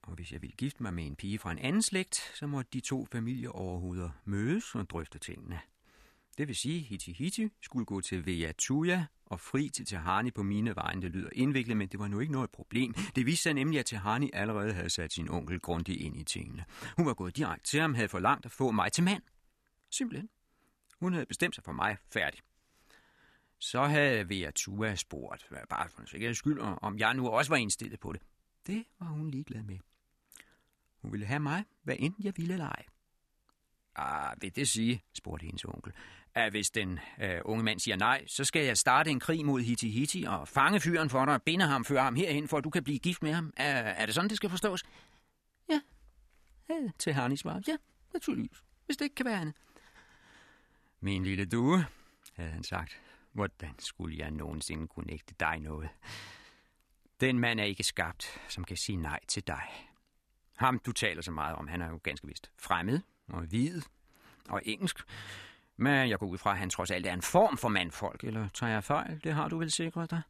Og 0.04 0.14
hvis 0.14 0.32
jeg 0.32 0.42
ville 0.42 0.56
gifte 0.56 0.84
mig 0.84 0.94
med 0.94 1.06
en 1.06 1.16
pige 1.16 1.40
fra 1.40 1.52
en 1.52 1.60
anden 1.60 1.82
slægt, 1.82 2.16
så 2.16 2.48
måtte 2.48 2.70
de 2.74 2.80
to 2.80 3.08
familieoverhoveder 3.12 4.10
mødes 4.26 4.76
og 4.76 4.90
drøfte 4.90 5.20
tingene. 5.20 5.60
Det 6.38 6.48
vil 6.48 6.56
sige, 6.56 6.80
Hiti 6.80 7.12
Hiti 7.14 7.50
skulle 7.62 7.86
gå 7.86 8.02
til 8.02 8.26
Veatuya 8.26 9.06
og 9.26 9.40
fri 9.40 9.70
til 9.70 9.86
Tehani 9.86 10.32
på 10.32 10.44
mine 10.44 10.76
vegne. 10.76 11.02
Det 11.02 11.12
lyder 11.12 11.30
indviklet, 11.32 11.78
men 11.78 11.88
det 11.88 12.00
var 12.00 12.08
nu 12.08 12.20
ikke 12.20 12.34
noget 12.34 12.52
problem. 12.52 12.94
Det 12.94 13.26
viste 13.26 13.44
sig 13.44 13.54
nemlig, 13.54 13.80
at 13.80 13.86
Tehani 13.86 14.30
allerede 14.34 14.74
havde 14.74 14.90
sat 14.90 15.14
sin 15.14 15.30
onkel 15.30 15.60
grundigt 15.60 16.02
ind 16.02 16.18
i 16.18 16.24
tingene. 16.24 16.66
Hun 16.98 17.06
var 17.06 17.14
gået 17.14 17.38
direkte 17.38 17.70
til 17.70 17.82
ham, 17.82 17.94
havde 17.94 18.10
forlangt 18.10 18.46
at 18.46 18.52
få 18.52 18.72
mig 18.72 18.92
til 18.92 19.04
mand. 19.04 19.24
Simpelthen. 19.90 20.30
Hun 21.00 21.14
havde 21.14 21.26
bestemt 21.26 21.56
sig 21.56 21.64
for 21.64 21.72
mig 21.72 21.98
færdig. 22.14 22.40
Så 23.60 23.84
havde 23.84 24.30
Veatua 24.30 24.96
spurgt, 24.96 25.50
bare 25.70 25.90
for 25.90 26.02
en 26.02 26.08
sikkerheds 26.08 26.38
skyld, 26.38 26.60
om 26.60 26.98
jeg 26.98 27.14
nu 27.14 27.30
også 27.30 27.52
var 27.52 27.58
indstillet 27.58 28.00
på 28.00 28.14
det. 28.14 28.22
Det 28.68 28.86
var 29.00 29.08
hun 29.08 29.32
ligeglad 29.32 29.64
med. 29.64 29.80
Hun 31.02 31.12
ville 31.12 31.26
have 31.26 31.40
mig, 31.40 31.64
hvad 31.84 31.96
enten 32.00 32.24
jeg 32.24 32.34
ville 32.38 32.54
eller 32.54 32.68
ej. 32.68 32.86
Ah, 33.96 34.42
vil 34.42 34.56
det 34.56 34.68
sige, 34.68 35.04
spurgte 35.14 35.46
hendes 35.46 35.66
onkel, 35.66 35.94
at 36.36 36.52
hvis 36.52 36.70
den 36.70 37.00
øh, 37.22 37.42
unge 37.46 37.64
mand 37.64 37.80
siger 37.80 37.96
nej, 37.96 38.24
så 38.28 38.44
skal 38.44 38.66
jeg 38.66 38.78
starte 38.78 39.10
en 39.12 39.20
krig 39.20 39.46
mod 39.46 39.62
Hiti 39.62 39.90
Hiti 39.90 40.26
og 40.28 40.48
fange 40.48 40.80
fyren 40.80 41.10
for 41.10 41.26
dig 41.26 41.34
og 41.34 41.44
binde 41.44 41.66
ham, 41.66 41.86
føre 41.86 42.04
ham 42.04 42.16
herhen, 42.16 42.48
for 42.48 42.58
at 42.58 42.64
du 42.64 42.70
kan 42.70 42.84
blive 42.84 43.00
gift 43.00 43.24
med 43.24 43.34
ham. 43.34 43.54
Er, 43.58 43.74
er 43.74 44.06
det 44.06 44.16
sådan, 44.16 44.30
det 44.30 44.38
skal 44.38 44.50
forstås? 44.50 44.84
Ja, 45.70 45.82
ja 46.70 46.76
til 47.00 47.14
Harnis 47.14 47.40
svar. 47.40 47.62
Ja, 47.68 47.76
naturligvis, 48.14 48.64
hvis 48.86 48.98
det 48.98 49.06
ikke 49.06 49.16
kan 49.16 49.26
være 49.26 49.40
andet. 49.40 49.56
Min 51.00 51.24
lille 51.24 51.46
due, 51.46 51.86
havde 52.36 52.52
han 52.52 52.64
sagt, 52.64 53.02
hvordan 53.34 53.80
skulle 53.80 54.18
jeg 54.18 54.32
nogensinde 54.32 54.88
kunne 54.88 55.06
nægte 55.06 55.36
dig 55.40 55.60
noget? 55.60 55.90
Den 57.22 57.40
mand 57.40 57.60
er 57.60 57.64
ikke 57.64 57.84
skabt, 57.84 58.42
som 58.50 58.64
kan 58.64 58.78
sige 58.78 58.96
nej 58.96 59.20
til 59.28 59.48
dig. 59.48 59.64
Ham, 60.58 60.80
du 60.80 60.92
taler 60.92 61.22
så 61.22 61.32
meget 61.32 61.56
om, 61.56 61.68
han 61.68 61.82
er 61.82 61.90
jo 61.90 62.00
ganske 62.04 62.28
vist 62.28 62.52
fremmed 62.60 63.00
og 63.28 63.42
hvid 63.42 63.82
og 64.50 64.62
engelsk. 64.66 64.98
Men 65.78 66.10
jeg 66.10 66.20
går 66.20 66.28
ud 66.28 66.38
fra, 66.38 66.52
at 66.52 66.58
han 66.58 66.70
trods 66.70 66.92
alt 66.92 67.06
er 67.06 67.14
en 67.14 67.22
form 67.22 67.58
for 67.58 67.70
mandfolk, 67.70 68.24
eller 68.24 68.48
tager 68.54 68.72
jeg 68.72 68.84
fejl? 68.84 69.20
Det 69.24 69.34
har 69.34 69.48
du 69.48 69.58
vel 69.58 69.72
sikret 69.72 70.12
dig? 70.12 70.22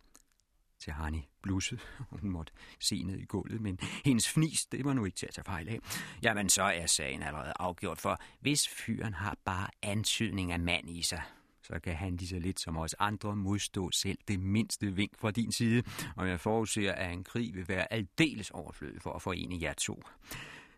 til 0.80 0.94
Hani 0.94 1.30
blussede. 1.42 1.82
Hun 2.22 2.30
måtte 2.30 2.54
se 2.80 3.04
ned 3.04 3.18
i 3.20 3.26
gulvet, 3.26 3.62
men 3.62 3.80
hendes 4.06 4.30
fnis, 4.30 4.66
det 4.66 4.86
var 4.86 4.94
nu 4.94 5.06
ikke 5.06 5.18
til 5.18 5.26
at 5.26 5.34
tage 5.34 5.46
fejl 5.46 5.70
af. 5.70 5.80
Jamen, 6.24 6.50
så 6.50 6.64
er 6.64 6.86
sagen 6.86 7.24
allerede 7.24 7.54
afgjort, 7.60 8.02
for 8.02 8.20
hvis 8.40 8.68
fyren 8.70 9.14
har 9.14 9.38
bare 9.46 9.68
antydning 9.82 10.52
af 10.52 10.60
mand 10.60 10.90
i 10.90 11.02
sig, 11.02 11.22
så 11.62 11.80
kan 11.80 11.96
han 11.96 12.16
lige 12.18 12.30
så 12.30 12.40
lidt 12.40 12.60
som 12.60 12.78
os 12.78 12.96
andre 13.00 13.36
modstå 13.36 13.92
selv 13.92 14.18
det 14.28 14.40
mindste 14.40 14.92
vink 14.92 15.20
fra 15.20 15.32
din 15.32 15.52
side, 15.52 15.84
og 16.16 16.30
jeg 16.30 16.40
forudser, 16.40 16.94
at 16.94 17.12
en 17.12 17.24
krig 17.24 17.56
vil 17.56 17.68
være 17.68 17.94
aldeles 17.94 18.52
overflødig 18.52 19.02
for 19.02 19.14
at 19.14 19.22
forene 19.22 19.58
jer 19.62 19.74
to. 19.74 20.04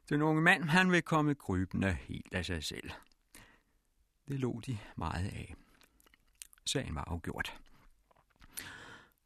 Den 0.10 0.22
unge 0.22 0.42
mand, 0.42 0.64
han 0.64 0.92
vil 0.92 1.02
komme 1.02 1.36
krybende 1.36 1.98
helt 2.08 2.34
af 2.34 2.46
sig 2.46 2.64
selv. 2.64 2.92
Det 4.28 4.40
lå 4.40 4.62
de 4.66 4.78
meget 4.96 5.26
af. 5.26 5.56
Sagen 6.66 6.96
var 6.96 7.04
afgjort. 7.08 7.60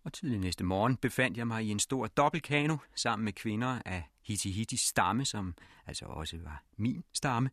Og 0.04 0.14
tidlig 0.14 0.40
næste 0.40 0.64
morgen 0.64 0.98
befandt 0.98 1.38
jeg 1.38 1.48
mig 1.48 1.64
i 1.64 1.70
en 1.70 1.80
stor 1.80 2.08
dobbeltkano 2.08 2.78
sammen 2.96 3.26
med 3.26 3.34
kvinder 3.34 3.82
af 3.86 4.04
Hitihitis 4.22 4.82
stamme, 4.82 5.26
som 5.26 5.56
altså 5.88 6.06
også 6.06 6.38
var 6.38 6.64
min 6.78 7.04
stamme, 7.14 7.50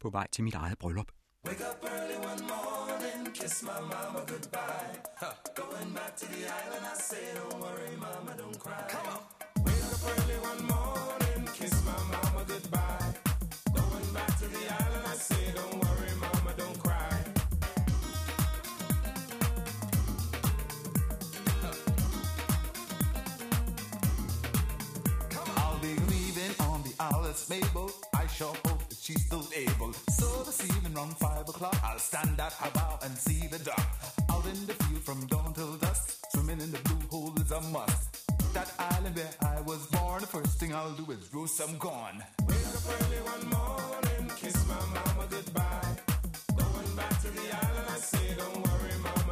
på 0.00 0.10
vej 0.10 0.26
til 0.32 0.44
mit 0.44 0.54
eget 0.54 0.78
bryllup. 0.78 1.12
Wake 1.46 1.64
up 1.70 1.84
early 1.84 2.16
one 2.32 2.42
morning, 2.52 3.34
kiss 3.34 3.62
my 3.62 3.80
mama 3.80 4.20
goodbye. 4.32 4.96
Huh. 5.20 5.34
Going 5.54 5.94
back 5.94 6.16
to 6.16 6.26
the 6.26 6.42
island, 6.60 6.84
I 6.92 6.96
say, 7.08 7.26
don't 7.36 7.60
worry, 7.62 7.96
mama, 7.96 8.32
don't 8.42 8.58
cry. 8.58 8.82
Come 8.94 9.08
on. 9.14 9.20
Wake 9.66 9.84
up 9.94 10.02
early 10.12 10.38
one 10.50 10.62
morning, 10.74 11.40
kiss 11.58 11.74
my 11.88 11.98
mama 12.12 12.42
goodbye. 12.52 13.14
Going 13.78 14.08
back 14.16 14.32
to 14.40 14.46
the 14.54 14.64
island, 14.80 15.04
I 15.12 15.16
say, 15.28 15.44
don't 15.58 15.74
worry, 15.74 15.85
Alice 27.36 27.50
Mabel. 27.50 27.90
I 28.14 28.26
sure 28.28 28.54
hope 28.64 28.88
that 28.88 28.96
she's 28.98 29.26
still 29.26 29.46
able. 29.54 29.92
So 30.08 30.42
this 30.44 30.64
evening 30.64 30.96
around 30.96 31.18
five 31.18 31.46
o'clock, 31.46 31.76
I'll 31.84 31.98
stand 31.98 32.40
at 32.40 32.52
her 32.54 32.70
bow 32.70 32.98
and 33.02 33.14
see 33.14 33.46
the 33.46 33.58
duck. 33.58 33.86
Out 34.30 34.46
in 34.46 34.66
the 34.66 34.72
field 34.72 35.02
from 35.02 35.26
dawn 35.26 35.52
till 35.52 35.76
dusk, 35.76 36.24
swimming 36.30 36.60
in 36.62 36.72
the 36.72 36.78
blue 36.78 37.06
hole 37.10 37.34
is 37.38 37.50
a 37.50 37.60
must. 37.60 38.26
That 38.54 38.72
island 38.78 39.16
where 39.16 39.34
I 39.42 39.60
was 39.60 39.84
born, 39.88 40.22
the 40.22 40.26
first 40.26 40.58
thing 40.58 40.74
I'll 40.74 40.92
do 40.92 41.12
is 41.12 41.28
roast 41.34 41.58
some 41.58 41.76
corn. 41.76 42.24
Wake 42.48 42.56
up 42.78 42.86
early 42.96 43.20
one 43.20 43.46
morning, 43.50 44.32
kiss 44.36 44.56
my 44.66 44.80
mama 44.96 45.26
goodbye. 45.28 45.92
Going 46.56 46.96
back 46.96 47.20
to 47.20 47.28
the 47.28 47.46
island, 47.64 47.86
I 47.90 47.98
say, 47.98 48.34
don't 48.38 48.56
worry, 48.64 48.96
mama, 49.02 49.25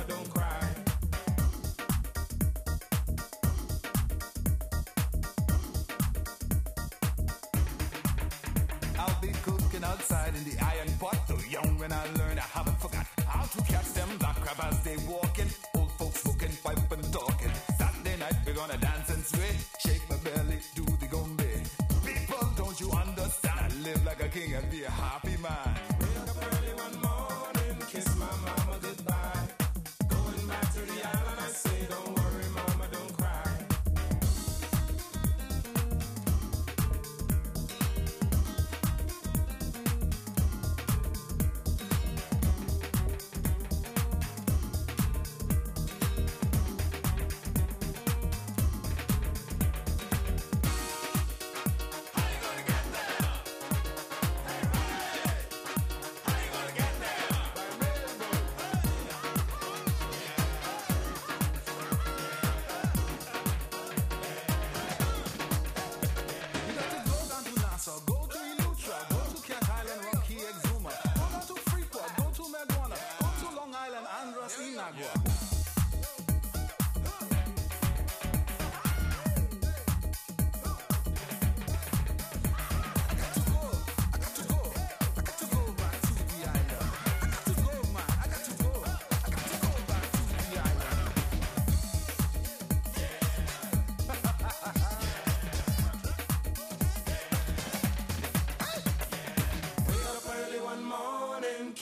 outside 9.85 10.35
in 10.35 10.45
the 10.45 10.57
iron 10.64 10.91
pot. 10.99 11.18
So 11.28 11.37
young 11.49 11.78
when 11.78 11.93
I 11.93 12.05
learned, 12.18 12.39
I 12.41 12.49
haven't 12.57 12.78
forgot 12.80 13.07
how 13.26 13.45
to 13.45 13.59
catch 13.72 13.93
them 13.93 14.09
black 14.18 14.37
crab 14.37 14.59
as 14.70 14.82
they 14.82 14.97
walking. 15.09 15.51
Old 15.76 15.91
folks 15.93 16.20
smoking, 16.20 16.55
pipe 16.64 16.93
and 16.93 17.12
talking. 17.12 17.53
Saturday 17.78 18.16
night 18.18 18.37
we're 18.47 18.55
gonna 18.55 18.78
dance 18.78 19.11
and 19.11 19.24
sway. 19.24 19.55
Shake 19.85 20.05
my 20.11 20.16
belly, 20.16 20.59
do 20.74 20.85
the 21.01 21.07
gombe. 21.07 21.51
People, 22.05 22.47
don't 22.57 22.80
you 22.80 22.91
understand? 22.91 23.61
I 23.61 23.68
live 23.87 24.05
like 24.05 24.22
a 24.22 24.28
king 24.28 24.55
and 24.55 24.70
be 24.70 24.85
a 24.85 24.91
happy 24.91 25.37
man. 25.43 25.70
Wake 26.01 26.18
up 26.22 26.37
early 26.47 26.74
one 26.85 26.97
morning, 27.07 27.76
kiss 27.91 28.09
my 28.16 28.26
mama 28.45 28.78
goodbye. 28.80 29.43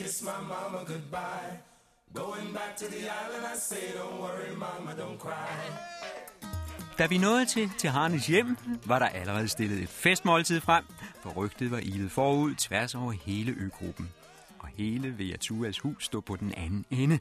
Kiss 0.03 0.22
my 0.22 0.30
mama 0.48 0.84
goodbye. 0.84 1.59
Going 2.14 2.53
back 2.53 2.76
to 2.76 2.86
the 2.86 3.03
island, 3.22 3.44
I 3.55 3.59
say, 3.59 3.84
don't 3.98 4.20
worry, 4.20 4.55
mama, 4.57 4.90
don't 5.03 5.18
cry. 5.18 5.72
Da 6.98 7.07
vi 7.07 7.18
nåede 7.18 7.46
til, 7.46 7.70
til 7.78 7.90
hjem, 8.28 8.57
var 8.86 8.98
der 8.98 9.07
allerede 9.07 9.48
stillet 9.48 9.82
et 9.82 9.88
festmåltid 9.88 10.61
frem, 10.61 10.84
for 11.22 11.30
rygtet 11.30 11.70
var 11.70 11.78
ilet 11.78 12.11
forud 12.11 12.55
tværs 12.55 12.94
over 12.94 13.12
hele 13.12 13.55
øgruppen. 13.59 14.12
Og 14.59 14.68
hele 14.68 15.18
Veatuas 15.18 15.78
hus 15.78 16.05
stod 16.05 16.22
på 16.22 16.36
den 16.36 16.55
anden 16.55 16.84
ende. 16.90 17.18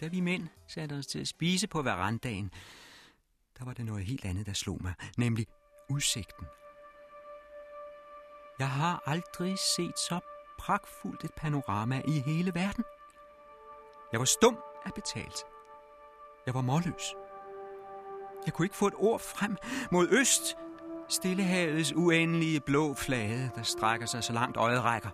Da 0.00 0.06
vi 0.06 0.20
mænd 0.20 0.48
satte 0.66 0.92
os 0.92 1.06
til 1.06 1.18
at 1.18 1.28
spise 1.28 1.66
på 1.66 1.82
verandaen, 1.82 2.50
der 3.58 3.64
var 3.64 3.72
det 3.72 3.84
noget 3.84 4.04
helt 4.04 4.24
andet, 4.24 4.46
der 4.46 4.52
slog 4.52 4.82
mig, 4.82 4.94
nemlig 5.16 5.46
udsigten. 5.90 6.46
Jeg 8.58 8.70
har 8.70 9.02
aldrig 9.06 9.58
set 9.76 9.98
så 9.98 10.20
pragtfuldt 10.58 11.24
et 11.24 11.34
panorama 11.36 12.02
i 12.04 12.20
hele 12.20 12.54
verden. 12.54 12.84
Jeg 14.12 14.20
var 14.20 14.24
stum 14.24 14.58
af 14.84 14.94
betalt. 14.94 15.44
Jeg 16.46 16.54
var 16.54 16.60
målløs. 16.60 17.14
Jeg 18.46 18.54
kunne 18.54 18.66
ikke 18.66 18.76
få 18.76 18.86
et 18.86 18.94
ord 18.96 19.20
frem 19.20 19.56
mod 19.92 20.08
øst. 20.10 20.56
Stillehavets 21.08 21.92
uendelige 21.92 22.60
blå 22.60 22.94
flade, 22.94 23.50
der 23.54 23.62
strækker 23.62 24.06
sig 24.06 24.24
så 24.24 24.32
langt 24.32 24.56
øjet 24.56 24.84
rækker. 24.84 25.10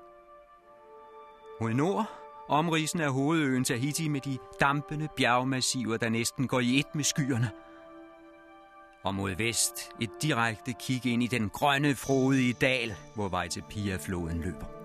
Mod 1.60 1.72
nord, 1.72 2.10
omrisen 2.48 3.00
af 3.00 3.12
hovedøen 3.12 3.64
Tahiti 3.64 4.08
med 4.08 4.20
de 4.20 4.38
dampende 4.60 5.08
bjergmassiver, 5.16 5.96
der 5.96 6.08
næsten 6.08 6.48
går 6.48 6.60
i 6.60 6.78
et 6.78 6.94
med 6.94 7.04
skyerne. 7.04 7.50
Og 9.04 9.14
mod 9.14 9.36
vest 9.36 9.90
et 10.00 10.10
direkte 10.22 10.72
kig 10.72 11.06
ind 11.06 11.22
i 11.22 11.26
den 11.26 11.50
grønne, 11.50 11.94
frodige 11.94 12.52
dal, 12.52 12.96
hvor 13.14 13.28
vej 13.28 13.48
til 13.48 13.62
Pia-floden 13.70 14.40
løber. 14.40 14.79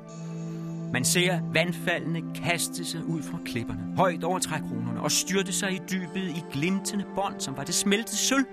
Man 0.96 1.06
ser 1.06 1.40
vandfaldene 1.54 2.22
kaste 2.36 2.86
sig 2.86 3.06
ud 3.06 3.24
fra 3.24 3.38
klipperne, 3.46 3.98
højt 3.98 4.24
over 4.24 4.40
trækronerne 4.40 5.02
og 5.02 5.12
styrte 5.12 5.54
sig 5.54 5.72
i 5.72 5.80
dybet 5.92 6.30
i 6.30 6.44
glintende 6.52 7.06
bånd, 7.16 7.40
som 7.40 7.58
var 7.58 7.64
det 7.64 7.76
smeltede 7.76 8.18
sølv. 8.18 8.46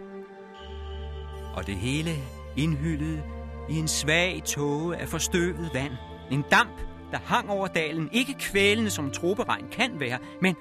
Og 1.54 1.66
det 1.66 1.74
hele 1.74 2.10
indhyllet 2.56 3.22
i 3.70 3.76
en 3.78 3.88
svag 3.88 4.42
tåge 4.44 4.96
af 4.96 5.08
forstøvet 5.08 5.70
vand. 5.74 5.92
En 6.30 6.44
damp, 6.50 6.80
der 7.12 7.18
hang 7.18 7.50
over 7.50 7.66
dalen, 7.66 8.08
ikke 8.12 8.34
kvælende 8.34 8.90
som 8.90 9.10
troberegn 9.10 9.64
kan 9.72 10.00
være, 10.00 10.18
men 10.40 10.56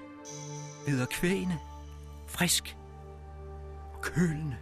kvægende, 1.12 1.58
frisk 2.28 2.78
og 3.94 4.02
kølende. 4.02 4.58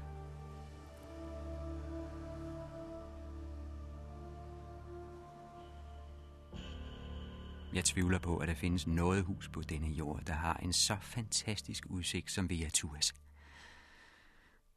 Jeg 7.74 7.86
tvivler 7.86 8.20
på, 8.20 8.38
at 8.38 8.48
der 8.48 8.56
findes 8.56 8.88
noget 8.88 9.24
hus 9.24 9.50
på 9.50 9.62
denne 9.62 9.88
jord, 9.88 10.22
der 10.28 10.34
har 10.34 10.54
en 10.64 10.74
så 10.74 10.98
fantastisk 11.02 11.86
udsigt 11.90 12.32
som 12.32 12.50
Veatuas. 12.50 13.14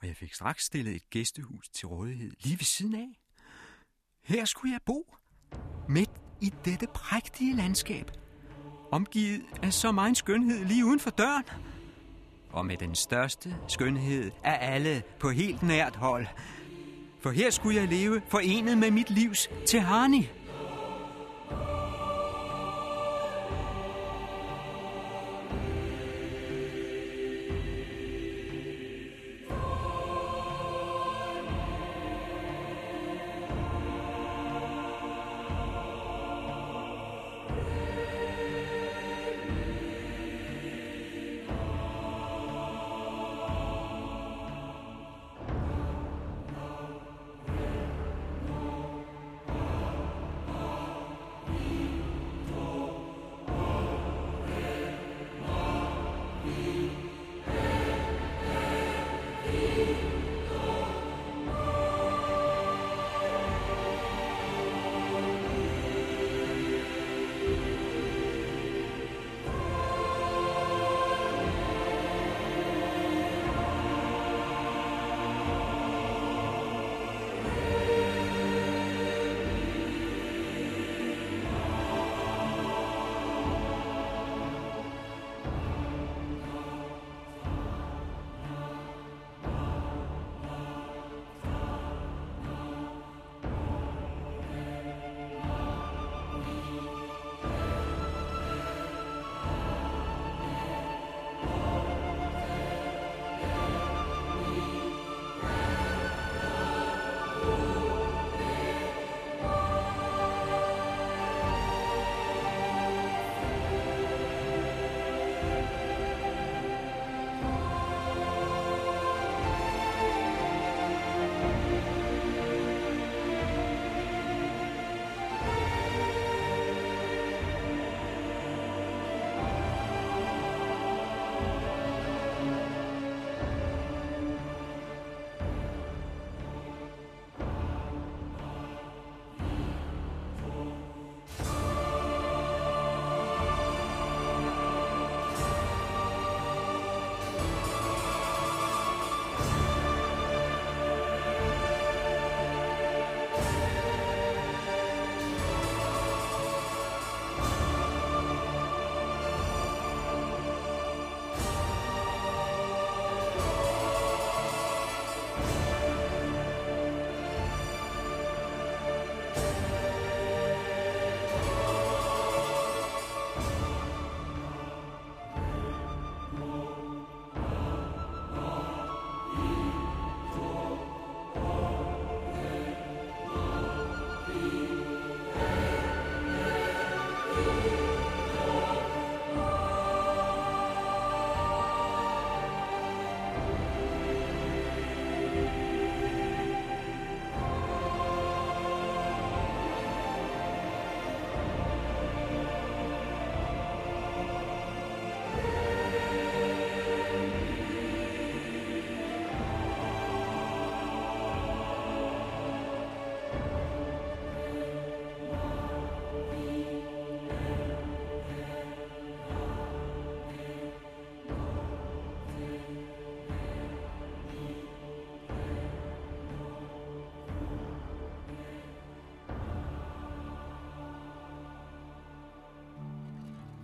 Og 0.00 0.06
jeg 0.08 0.16
fik 0.16 0.34
straks 0.34 0.64
stillet 0.64 0.96
et 0.96 1.10
gæstehus 1.10 1.68
til 1.68 1.86
rådighed 1.88 2.32
lige 2.40 2.58
ved 2.58 2.64
siden 2.64 2.94
af. 2.94 3.20
Her 4.24 4.44
skulle 4.44 4.72
jeg 4.72 4.80
bo, 4.86 5.14
midt 5.88 6.10
i 6.40 6.52
dette 6.64 6.86
prægtige 6.94 7.56
landskab, 7.56 8.10
omgivet 8.90 9.42
af 9.62 9.72
så 9.72 9.92
meget 9.92 10.16
skønhed 10.16 10.64
lige 10.64 10.84
uden 10.84 11.00
for 11.00 11.10
døren. 11.10 11.44
og 12.50 12.66
med 12.66 12.76
den 12.76 12.94
største 12.94 13.56
skønhed 13.68 14.30
af 14.44 14.74
alle 14.74 15.02
på 15.20 15.30
helt 15.30 15.62
nært 15.62 15.96
hold. 15.96 16.26
For 17.20 17.30
her 17.30 17.50
skulle 17.50 17.76
jeg 17.80 17.88
leve 17.88 18.22
forenet 18.28 18.78
med 18.78 18.90
mit 18.90 19.10
livs 19.10 19.48
til 19.66 19.80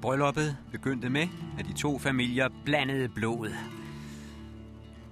Brylluppet 0.09 0.57
begyndte 0.73 1.11
med, 1.11 1.29
at 1.59 1.67
de 1.67 1.73
to 1.73 1.99
familier 1.99 2.49
blandede 2.65 3.09
blodet. 3.09 3.55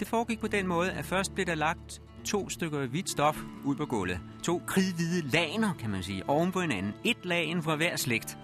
Det 0.01 0.09
foregik 0.09 0.41
på 0.41 0.47
den 0.47 0.67
måde, 0.67 0.93
at 0.93 1.05
først 1.05 1.35
blev 1.35 1.47
der 1.47 1.55
lagt 1.55 2.03
to 2.25 2.49
stykker 2.49 2.87
hvidt 2.87 3.11
stof 3.11 3.39
ud 3.65 3.77
på 3.77 3.87
gulvet. 3.87 4.21
To 4.43 4.63
kridhvide 4.67 5.29
laner, 5.29 5.75
kan 5.79 5.91
man 5.91 6.03
sige, 6.03 6.29
oven 6.29 6.53
på 6.53 6.61
hinanden. 6.61 6.95
Et 7.05 7.17
lagen 7.25 7.63
fra 7.63 7.77
hver 7.77 7.97
slægt. 7.97 8.39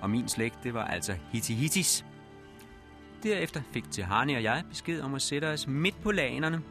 Og 0.00 0.10
min 0.10 0.28
slægt, 0.28 0.58
det 0.62 0.74
var 0.74 0.84
altså 0.84 1.14
Hittihitis. 1.32 2.04
Derefter 3.22 3.60
fik 3.72 3.90
Tehani 3.90 4.34
og 4.34 4.42
jeg 4.42 4.62
besked 4.68 5.00
om 5.00 5.14
at 5.14 5.22
sætte 5.22 5.44
os 5.44 5.66
midt 5.66 6.02
på 6.02 6.12
lanerne, 6.12 6.62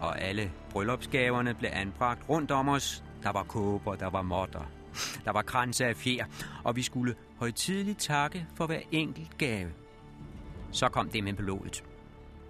og 0.00 0.20
alle 0.20 0.52
bryllupsgaverne 0.70 1.54
blev 1.54 1.70
anbragt 1.72 2.28
rundt 2.28 2.50
om 2.50 2.68
os. 2.68 3.04
Der 3.22 3.32
var 3.32 3.42
kåber, 3.42 3.94
der 3.94 4.10
var 4.10 4.22
modder, 4.22 4.70
der 5.24 5.30
var 5.32 5.42
kranse 5.42 5.86
af 5.86 5.96
fjer, 5.96 6.24
og 6.64 6.76
vi 6.76 6.82
skulle 6.82 7.14
højtidligt 7.38 7.98
takke 7.98 8.46
for 8.54 8.66
hver 8.66 8.80
enkelt 8.92 9.38
gave. 9.38 9.72
Så 10.72 10.88
kom 10.88 11.08
det 11.08 11.24
med 11.24 11.34
blodet. 11.34 11.84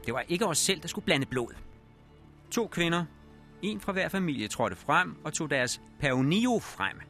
Det 0.07 0.14
var 0.14 0.20
ikke 0.20 0.47
os 0.47 0.59
selv, 0.59 0.80
der 0.80 0.89
skulle 0.89 1.05
blande 1.05 1.26
blod. 1.26 1.55
To 2.51 2.66
kvinder, 2.66 3.05
en 3.62 3.80
fra 3.80 3.93
hver 3.93 4.09
familie, 4.09 4.49
trådte 4.49 4.76
frem 4.76 5.16
og 5.24 5.32
tog 5.32 5.51
deres 5.51 5.80
paunio 6.01 6.59
frem. 6.59 7.01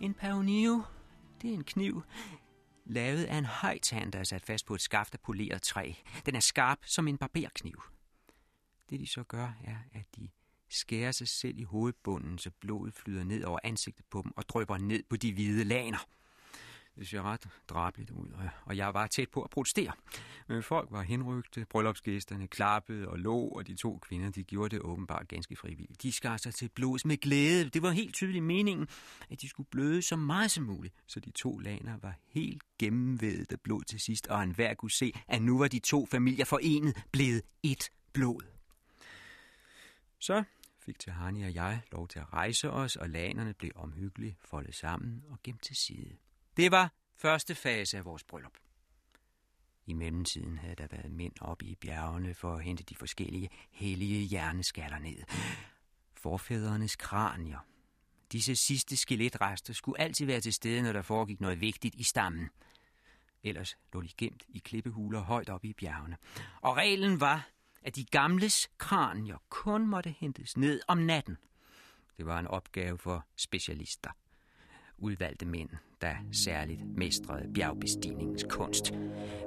En 0.00 0.14
paunio, 0.14 0.82
det 1.42 1.50
er 1.50 1.54
en 1.54 1.64
kniv, 1.64 2.02
lavet 2.84 3.24
af 3.24 3.36
en 3.36 3.46
hejtand, 3.60 4.12
der 4.12 4.18
er 4.18 4.24
sat 4.24 4.46
fast 4.46 4.66
på 4.66 4.74
et 4.74 4.80
skaft 4.80 5.14
af 5.14 5.20
poleret 5.20 5.62
træ. 5.62 5.92
Den 6.26 6.36
er 6.36 6.40
skarp 6.40 6.78
som 6.84 7.08
en 7.08 7.18
barberkniv. 7.18 7.82
Det 8.90 9.00
de 9.00 9.06
så 9.06 9.22
gør, 9.22 9.52
er, 9.64 9.76
at 9.92 10.06
de 10.16 10.28
skærer 10.70 11.12
sig 11.12 11.28
selv 11.28 11.58
i 11.58 11.62
hovedbunden, 11.62 12.38
så 12.38 12.50
blodet 12.60 12.94
flyder 12.94 13.24
ned 13.24 13.44
over 13.44 13.58
ansigtet 13.62 14.06
på 14.10 14.22
dem 14.22 14.32
og 14.36 14.48
drypper 14.48 14.78
ned 14.78 15.02
på 15.10 15.16
de 15.16 15.32
hvide 15.32 15.64
laner. 15.64 16.06
Det 16.96 17.08
ser 17.08 17.22
ret 17.22 17.48
drabligt 17.68 18.10
ud, 18.10 18.28
og 18.64 18.76
jeg 18.76 18.94
var 18.94 19.06
tæt 19.06 19.30
på 19.30 19.42
at 19.42 19.50
protestere. 19.50 19.92
Men 20.48 20.62
folk 20.62 20.88
var 20.90 21.02
henrygte, 21.02 21.66
bryllupsgæsterne 21.70 22.48
klappede 22.48 23.08
og 23.08 23.18
lå, 23.18 23.38
og 23.38 23.66
de 23.66 23.74
to 23.74 23.98
kvinder 23.98 24.30
de 24.30 24.44
gjorde 24.44 24.76
det 24.76 24.82
åbenbart 24.82 25.28
ganske 25.28 25.56
frivilligt. 25.56 26.02
De 26.02 26.12
skar 26.12 26.36
sig 26.36 26.54
til 26.54 26.68
blods 26.68 27.04
med 27.04 27.16
glæde. 27.16 27.68
Det 27.68 27.82
var 27.82 27.90
helt 27.90 28.14
tydeligt 28.14 28.44
meningen, 28.44 28.88
at 29.30 29.40
de 29.42 29.48
skulle 29.48 29.68
bløde 29.70 30.02
så 30.02 30.16
meget 30.16 30.50
som 30.50 30.64
muligt, 30.64 30.94
så 31.06 31.20
de 31.20 31.30
to 31.30 31.58
laner 31.58 31.98
var 31.98 32.14
helt 32.28 32.62
gennemvedet 32.78 33.52
af 33.52 33.60
blod 33.60 33.82
til 33.82 34.00
sidst, 34.00 34.26
og 34.26 34.42
enhver 34.42 34.74
kunne 34.74 34.90
se, 34.90 35.12
at 35.28 35.42
nu 35.42 35.58
var 35.58 35.68
de 35.68 35.78
to 35.78 36.06
familier 36.06 36.44
forenet 36.44 37.04
blevet 37.12 37.42
et 37.62 37.90
blod. 38.12 38.42
Så 40.18 40.44
fik 40.78 40.98
Tahani 40.98 41.42
og 41.42 41.54
jeg 41.54 41.80
lov 41.92 42.08
til 42.08 42.18
at 42.18 42.32
rejse 42.32 42.70
os, 42.70 42.96
og 42.96 43.08
lanerne 43.08 43.54
blev 43.54 43.70
omhyggeligt 43.74 44.36
foldet 44.40 44.74
sammen 44.74 45.22
og 45.30 45.38
gemt 45.42 45.62
til 45.62 45.76
side. 45.76 46.16
Det 46.56 46.70
var 46.70 46.92
første 47.16 47.54
fase 47.54 47.98
af 47.98 48.04
vores 48.04 48.24
bryllup. 48.24 48.52
I 49.86 49.92
mellemtiden 49.92 50.58
havde 50.58 50.74
der 50.74 50.86
været 50.90 51.12
mænd 51.12 51.32
oppe 51.40 51.64
i 51.64 51.74
bjergene 51.74 52.34
for 52.34 52.54
at 52.54 52.64
hente 52.64 52.84
de 52.84 52.94
forskellige 52.94 53.50
hellige 53.70 54.26
hjerneskaller 54.26 54.98
ned. 54.98 55.16
Forfædrenes 56.14 56.96
kranier. 56.96 57.58
Disse 58.32 58.56
sidste 58.56 58.96
skeletrester 58.96 59.72
skulle 59.72 60.00
altid 60.00 60.26
være 60.26 60.40
til 60.40 60.52
stede, 60.52 60.82
når 60.82 60.92
der 60.92 61.02
foregik 61.02 61.40
noget 61.40 61.60
vigtigt 61.60 61.94
i 61.94 62.02
stammen. 62.02 62.50
Ellers 63.42 63.78
lå 63.92 64.02
de 64.02 64.08
gemt 64.16 64.44
i 64.48 64.58
klippehuler 64.58 65.20
højt 65.20 65.48
oppe 65.48 65.68
i 65.68 65.72
bjergene. 65.72 66.16
Og 66.60 66.76
reglen 66.76 67.20
var, 67.20 67.48
at 67.82 67.96
de 67.96 68.04
gamles 68.04 68.70
kranier 68.78 69.38
kun 69.48 69.86
måtte 69.86 70.10
hentes 70.10 70.56
ned 70.56 70.80
om 70.88 70.98
natten. 70.98 71.36
Det 72.16 72.26
var 72.26 72.38
en 72.38 72.46
opgave 72.46 72.98
for 72.98 73.26
specialister. 73.36 74.10
Udvalgte 75.02 75.46
mænd, 75.46 75.68
der 76.00 76.14
særligt 76.32 76.80
mestrede 76.96 77.52
bjergbestigningens 77.54 78.44
kunst. 78.50 78.92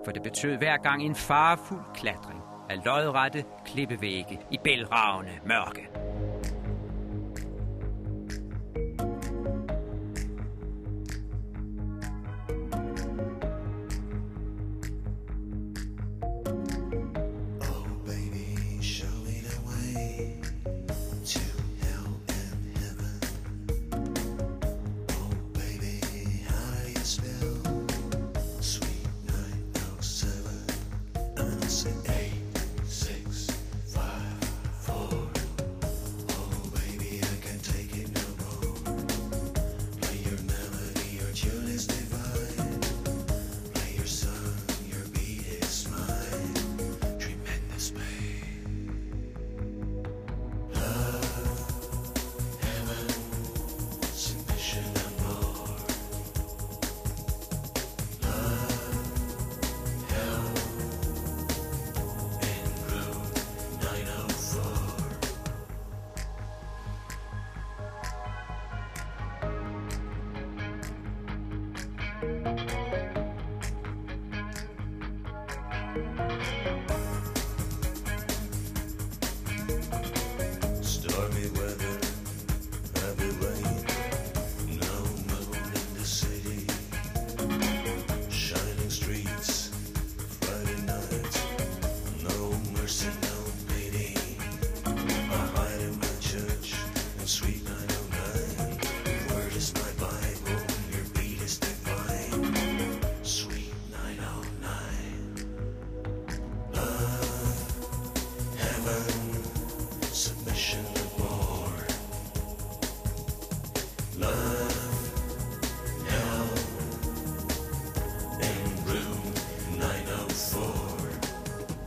For 0.05 0.11
det 0.11 0.23
betød 0.23 0.57
hver 0.57 0.77
gang 0.77 1.03
en 1.03 1.15
farefuld 1.15 1.83
klatring 1.93 2.39
af 2.69 2.85
lodrette 2.85 3.43
klippevægge 3.65 4.39
i 4.51 4.57
bælragende 4.63 5.31
mørke. 5.45 6.04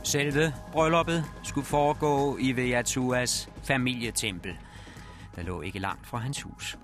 Selve 0.09 0.53
brylluppet 0.71 1.25
skulle 1.43 1.65
foregå 1.65 2.37
i 2.37 2.51
Veatuas 2.51 3.49
familietempel, 3.63 4.57
der 5.35 5.41
lå 5.41 5.61
ikke 5.61 5.79
langt 5.79 6.07
fra 6.07 6.17
hans 6.17 6.41
hus. 6.41 6.77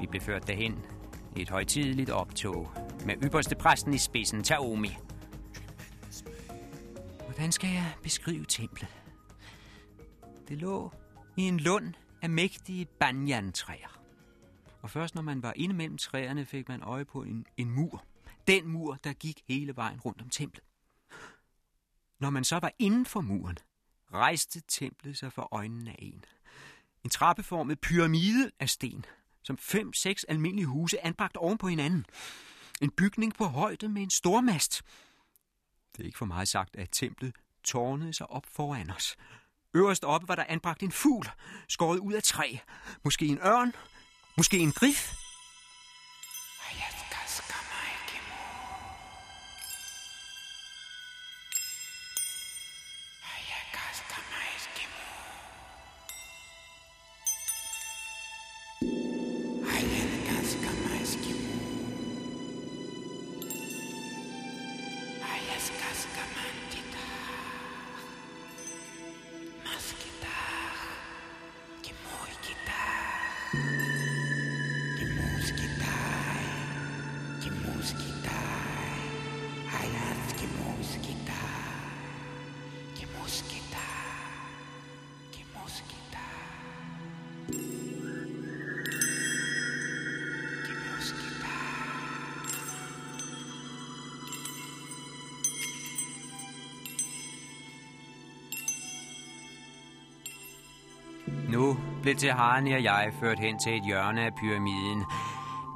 Vi 0.00 0.06
blev 0.06 0.22
ført 0.22 0.46
derhen 0.46 0.84
i 1.36 1.42
et 1.42 1.50
højtideligt 1.50 2.10
optog 2.10 2.70
med 3.06 3.14
ypperste 3.22 3.54
præsten 3.54 3.94
i 3.94 3.98
spidsen, 3.98 4.42
Taomi. 4.42 4.96
Hvordan 7.26 7.52
skal 7.52 7.70
jeg 7.70 7.92
beskrive 8.02 8.44
templet? 8.44 8.88
Det 10.48 10.58
lå 10.58 10.92
i 11.36 11.42
en 11.42 11.60
lund 11.60 11.94
af 12.22 12.30
mægtige 12.30 12.86
banyan-træer. 13.00 14.00
Og 14.82 14.90
først 14.90 15.14
når 15.14 15.22
man 15.22 15.42
var 15.42 15.52
inde 15.56 15.74
mellem 15.74 15.98
træerne, 15.98 16.44
fik 16.44 16.68
man 16.68 16.82
øje 16.82 17.04
på 17.04 17.22
en, 17.22 17.46
en 17.56 17.70
mur. 17.70 18.04
Den 18.46 18.68
mur, 18.68 18.98
der 19.04 19.12
gik 19.12 19.40
hele 19.48 19.76
vejen 19.76 20.00
rundt 20.00 20.22
om 20.22 20.28
templet. 20.28 20.64
Når 22.22 22.30
man 22.30 22.44
så 22.44 22.58
var 22.58 22.72
inden 22.78 23.06
for 23.06 23.20
muren, 23.20 23.58
rejste 24.14 24.62
templet 24.68 25.18
sig 25.18 25.32
for 25.32 25.48
øjnene 25.52 25.90
af 25.90 25.98
en. 25.98 26.24
En 27.04 27.10
trappeformet 27.10 27.80
pyramide 27.80 28.50
af 28.60 28.70
sten, 28.70 29.04
som 29.42 29.58
fem-seks 29.58 30.24
almindelige 30.24 30.66
huse 30.66 31.04
anbragt 31.06 31.36
oven 31.36 31.58
på 31.58 31.68
hinanden. 31.68 32.06
En 32.82 32.90
bygning 32.90 33.34
på 33.34 33.44
højde 33.44 33.88
med 33.88 34.02
en 34.02 34.10
stor 34.10 34.40
mast. 34.40 34.82
Det 35.96 36.02
er 36.02 36.06
ikke 36.06 36.18
for 36.18 36.26
meget 36.26 36.48
sagt, 36.48 36.76
at 36.76 36.88
templet 36.92 37.34
tårnede 37.64 38.12
sig 38.12 38.30
op 38.30 38.46
foran 38.46 38.90
os. 38.90 39.16
Øverst 39.74 40.04
oppe 40.04 40.28
var 40.28 40.34
der 40.34 40.44
anbragt 40.48 40.82
en 40.82 40.92
fugl, 40.92 41.30
skåret 41.68 41.98
ud 41.98 42.12
af 42.12 42.22
træ. 42.22 42.56
Måske 43.04 43.26
en 43.26 43.38
ørn, 43.38 43.72
måske 44.36 44.58
en 44.58 44.72
grif, 44.72 45.21
blev 102.02 102.16
Tehani 102.16 102.72
og 102.72 102.82
jeg 102.82 103.12
ført 103.20 103.38
hen 103.38 103.58
til 103.58 103.76
et 103.76 103.84
hjørne 103.84 104.24
af 104.24 104.34
pyramiden, 104.34 105.04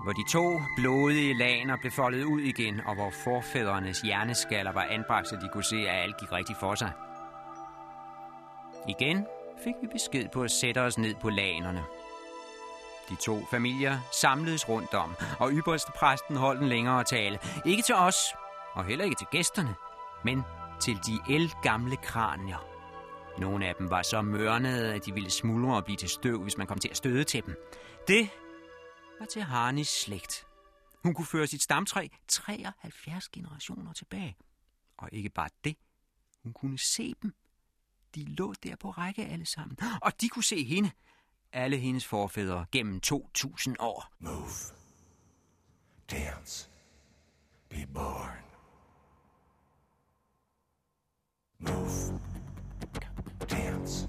hvor 0.04 0.12
de 0.12 0.24
to 0.32 0.60
blodige 0.76 1.34
laner 1.34 1.76
blev 1.76 1.92
foldet 1.92 2.24
ud 2.24 2.40
igen, 2.40 2.80
og 2.86 2.94
hvor 2.94 3.10
forfædrenes 3.24 4.00
hjerneskaller 4.00 4.72
var 4.72 4.86
anbragt, 4.90 5.28
så 5.28 5.36
de 5.36 5.48
kunne 5.52 5.64
se, 5.64 5.76
at 5.76 6.02
alt 6.02 6.16
gik 6.20 6.32
rigtigt 6.32 6.60
for 6.60 6.74
sig. 6.74 6.92
Igen 8.88 9.26
fik 9.64 9.74
vi 9.82 9.86
besked 9.92 10.28
på 10.28 10.42
at 10.42 10.50
sætte 10.50 10.78
os 10.78 10.98
ned 10.98 11.14
på 11.14 11.30
lanerne. 11.30 11.84
De 13.08 13.14
to 13.14 13.46
familier 13.50 13.98
samledes 14.20 14.68
rundt 14.68 14.94
om, 14.94 15.14
og 15.40 15.50
ypperste 15.52 15.92
præsten 15.92 16.36
holdt 16.36 16.62
en 16.62 16.68
længere 16.68 17.04
tale. 17.04 17.38
Ikke 17.64 17.82
til 17.82 17.94
os, 17.94 18.16
og 18.74 18.84
heller 18.84 19.04
ikke 19.04 19.16
til 19.16 19.26
gæsterne, 19.30 19.74
men 20.24 20.42
til 20.80 20.94
de 20.94 21.34
elgamle 21.34 21.96
kranier. 21.96 22.75
Nogle 23.40 23.66
af 23.66 23.74
dem 23.74 23.90
var 23.90 24.02
så 24.02 24.22
mørnede, 24.22 24.94
at 24.94 25.06
de 25.06 25.14
ville 25.14 25.30
smuldre 25.30 25.76
og 25.76 25.84
blive 25.84 25.96
til 25.96 26.08
støv, 26.08 26.42
hvis 26.42 26.58
man 26.58 26.66
kom 26.66 26.78
til 26.78 26.88
at 26.88 26.96
støde 26.96 27.24
til 27.24 27.42
dem. 27.46 27.56
Det 28.08 28.30
var 29.20 29.26
til 29.26 29.42
Harnis 29.42 29.88
slægt. 29.88 30.46
Hun 31.02 31.14
kunne 31.14 31.26
føre 31.26 31.46
sit 31.46 31.62
stamtræ 31.62 32.08
73 32.28 33.28
generationer 33.28 33.92
tilbage. 33.92 34.36
Og 34.96 35.08
ikke 35.12 35.28
bare 35.28 35.48
det, 35.64 35.76
hun 36.42 36.52
kunne 36.52 36.78
se 36.78 37.14
dem. 37.22 37.34
De 38.14 38.24
lå 38.24 38.54
der 38.62 38.76
på 38.76 38.90
række 38.90 39.26
alle 39.26 39.46
sammen, 39.46 39.78
og 40.02 40.20
de 40.20 40.28
kunne 40.28 40.44
se 40.44 40.64
hende, 40.64 40.90
alle 41.52 41.76
hendes 41.76 42.06
forfædre, 42.06 42.66
gennem 42.72 43.00
2000 43.00 43.76
år. 43.78 44.12
Move. 44.18 44.50
Dance. 46.10 46.70
Be 47.68 47.86
born. 47.94 48.42
Move. 51.58 52.35
Dance. 53.48 54.08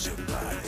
Illusion 0.00 0.24
by 0.28 0.59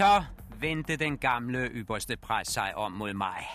Så 0.00 0.24
vendte 0.60 0.96
den 0.96 1.18
gamle 1.18 1.68
ypperste 1.68 2.16
præst 2.16 2.50
sig 2.50 2.74
om 2.74 2.92
mod 2.92 3.12
mig. 3.12 3.46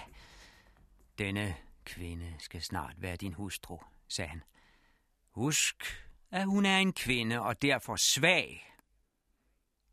Denne 1.18 1.56
kvinde 1.86 2.36
skal 2.40 2.62
snart 2.62 2.96
være 2.98 3.16
din 3.16 3.34
hustru, 3.34 3.80
sagde 4.08 4.30
han. 4.30 4.44
Husk, 5.32 5.84
at 6.32 6.46
hun 6.46 6.66
er 6.66 6.78
en 6.78 6.94
kvinde 6.94 7.42
og 7.42 7.62
derfor 7.62 7.96
svag. 7.96 8.74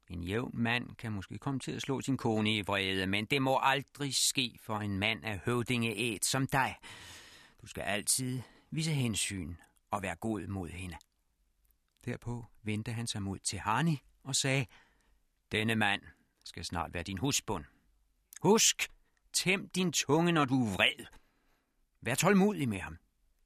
En 0.09 0.23
jævn 0.23 0.51
mand 0.55 0.97
kan 0.97 1.13
måske 1.13 1.39
komme 1.39 1.61
til 1.61 1.73
at 1.73 1.83
slå 1.83 2.01
sin 2.01 2.17
kone 2.17 2.57
i 2.57 2.63
vrede, 2.63 3.07
men 3.07 3.25
det 3.25 3.43
må 3.43 3.59
aldrig 3.63 4.15
ske 4.15 4.59
for 4.61 4.79
en 4.79 4.99
mand 4.99 5.25
af 5.25 5.39
høvdingeæt 5.39 6.25
som 6.25 6.47
dig. 6.47 6.77
Du 7.63 7.67
skal 7.67 7.83
altid 7.83 8.43
vise 8.71 8.93
hensyn 8.93 9.55
og 9.91 10.03
være 10.03 10.17
god 10.17 10.47
mod 10.47 10.69
hende. 10.69 10.97
Derpå 12.05 12.47
vendte 12.63 12.93
han 12.93 13.07
sig 13.07 13.23
mod 13.23 13.39
til 13.39 13.59
Hani 13.59 14.03
og 14.25 14.37
sagde, 14.37 14.67
Denne 15.53 15.75
mand 15.75 16.03
skal 16.45 16.65
snart 16.65 16.95
være 16.95 17.03
din 17.03 17.19
husbund. 17.19 17.65
Husk, 18.43 18.91
tæm 19.33 19.69
din 19.69 19.93
tunge, 19.93 20.33
når 20.33 20.45
du 20.45 20.67
er 20.67 20.73
vred. 20.73 21.07
Vær 22.01 22.15
tålmodig 22.15 22.69
med 22.69 22.81
ham. 22.81 22.99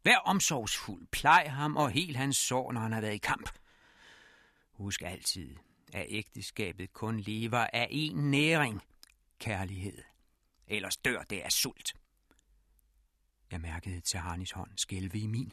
Vær 0.04 0.16
omsorgsfuld. 0.16 1.06
Plej 1.06 1.46
ham 1.48 1.76
og 1.76 1.90
hel 1.90 2.16
hans 2.16 2.36
sår, 2.36 2.72
når 2.72 2.80
han 2.80 2.92
har 2.92 3.00
været 3.00 3.14
i 3.14 3.18
kamp. 3.18 3.50
Husk 4.72 5.02
altid, 5.02 5.56
at 5.92 6.06
ægteskabet 6.08 6.92
kun 6.92 7.20
lever 7.20 7.66
af 7.72 7.88
en 7.90 8.30
næring. 8.30 8.82
Kærlighed. 9.38 10.02
Ellers 10.66 10.96
dør 10.96 11.22
det 11.22 11.40
af 11.40 11.52
sult. 11.52 11.94
Jeg 13.50 13.60
mærkede 13.60 14.00
Tahanis 14.00 14.50
hånd 14.50 14.70
skælve 14.76 15.18
i 15.18 15.26
min, 15.26 15.52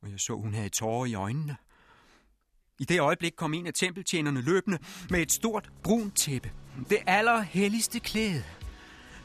og 0.00 0.10
jeg 0.10 0.20
så, 0.20 0.34
hun 0.34 0.54
havde 0.54 0.68
tårer 0.68 1.06
i 1.06 1.14
øjnene. 1.14 1.56
I 2.78 2.84
det 2.84 3.00
øjeblik 3.00 3.32
kom 3.36 3.54
en 3.54 3.66
af 3.66 3.74
tempeltjenerne 3.74 4.40
løbende 4.40 4.78
med 5.10 5.20
et 5.20 5.32
stort 5.32 5.70
brunt 5.82 6.16
tæppe. 6.16 6.50
Det 6.90 6.98
allerhelligste 7.06 8.00
klæde. 8.00 8.44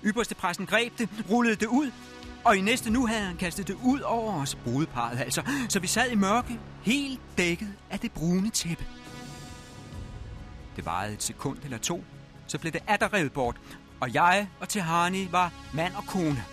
Ypperste 0.04 0.36
præsten 0.36 0.66
greb 0.66 0.98
det, 0.98 1.10
rullede 1.30 1.56
det 1.56 1.66
ud, 1.66 1.92
og 2.46 2.58
i 2.58 2.62
næste 2.62 2.90
nu 2.90 3.06
havde 3.06 3.22
han 3.22 3.38
kastet 3.38 3.68
det 3.68 3.78
ud 3.84 4.00
over 4.00 4.42
os, 4.42 4.56
brudeparet 4.56 5.20
altså, 5.20 5.42
så 5.70 5.80
vi 5.80 5.88
sad 5.88 6.12
i 6.12 6.16
mørke, 6.16 6.60
helt 6.82 7.22
dækket 7.38 7.74
af 7.90 8.00
det 8.00 8.12
brune 8.12 8.50
tæppe. 8.50 8.86
Det 10.76 10.86
varede 10.86 11.14
et 11.14 11.24
sekund 11.24 11.58
eller 11.64 11.78
to, 11.78 12.04
så 12.48 12.60
blev 12.60 12.72
det 12.72 12.82
atterrevet 12.88 13.34
bort, 13.34 13.62
og 14.00 14.14
jeg 14.14 14.48
og 14.60 14.70
Tehani 14.70 15.28
var 15.32 15.54
mand 15.74 15.94
og 15.96 16.06
kone. 16.08 16.44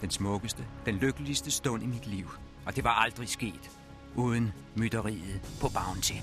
Den 0.00 0.10
smukkeste, 0.10 0.64
den 0.86 0.94
lykkeligste 0.94 1.50
stund 1.50 1.82
i 1.82 1.86
mit 1.86 2.06
liv, 2.06 2.30
og 2.66 2.76
det 2.76 2.84
var 2.84 2.90
aldrig 2.90 3.28
sket 3.28 3.70
uden 4.16 4.52
mytteriet 4.74 5.40
på 5.60 5.68
Bounty. 5.68 6.14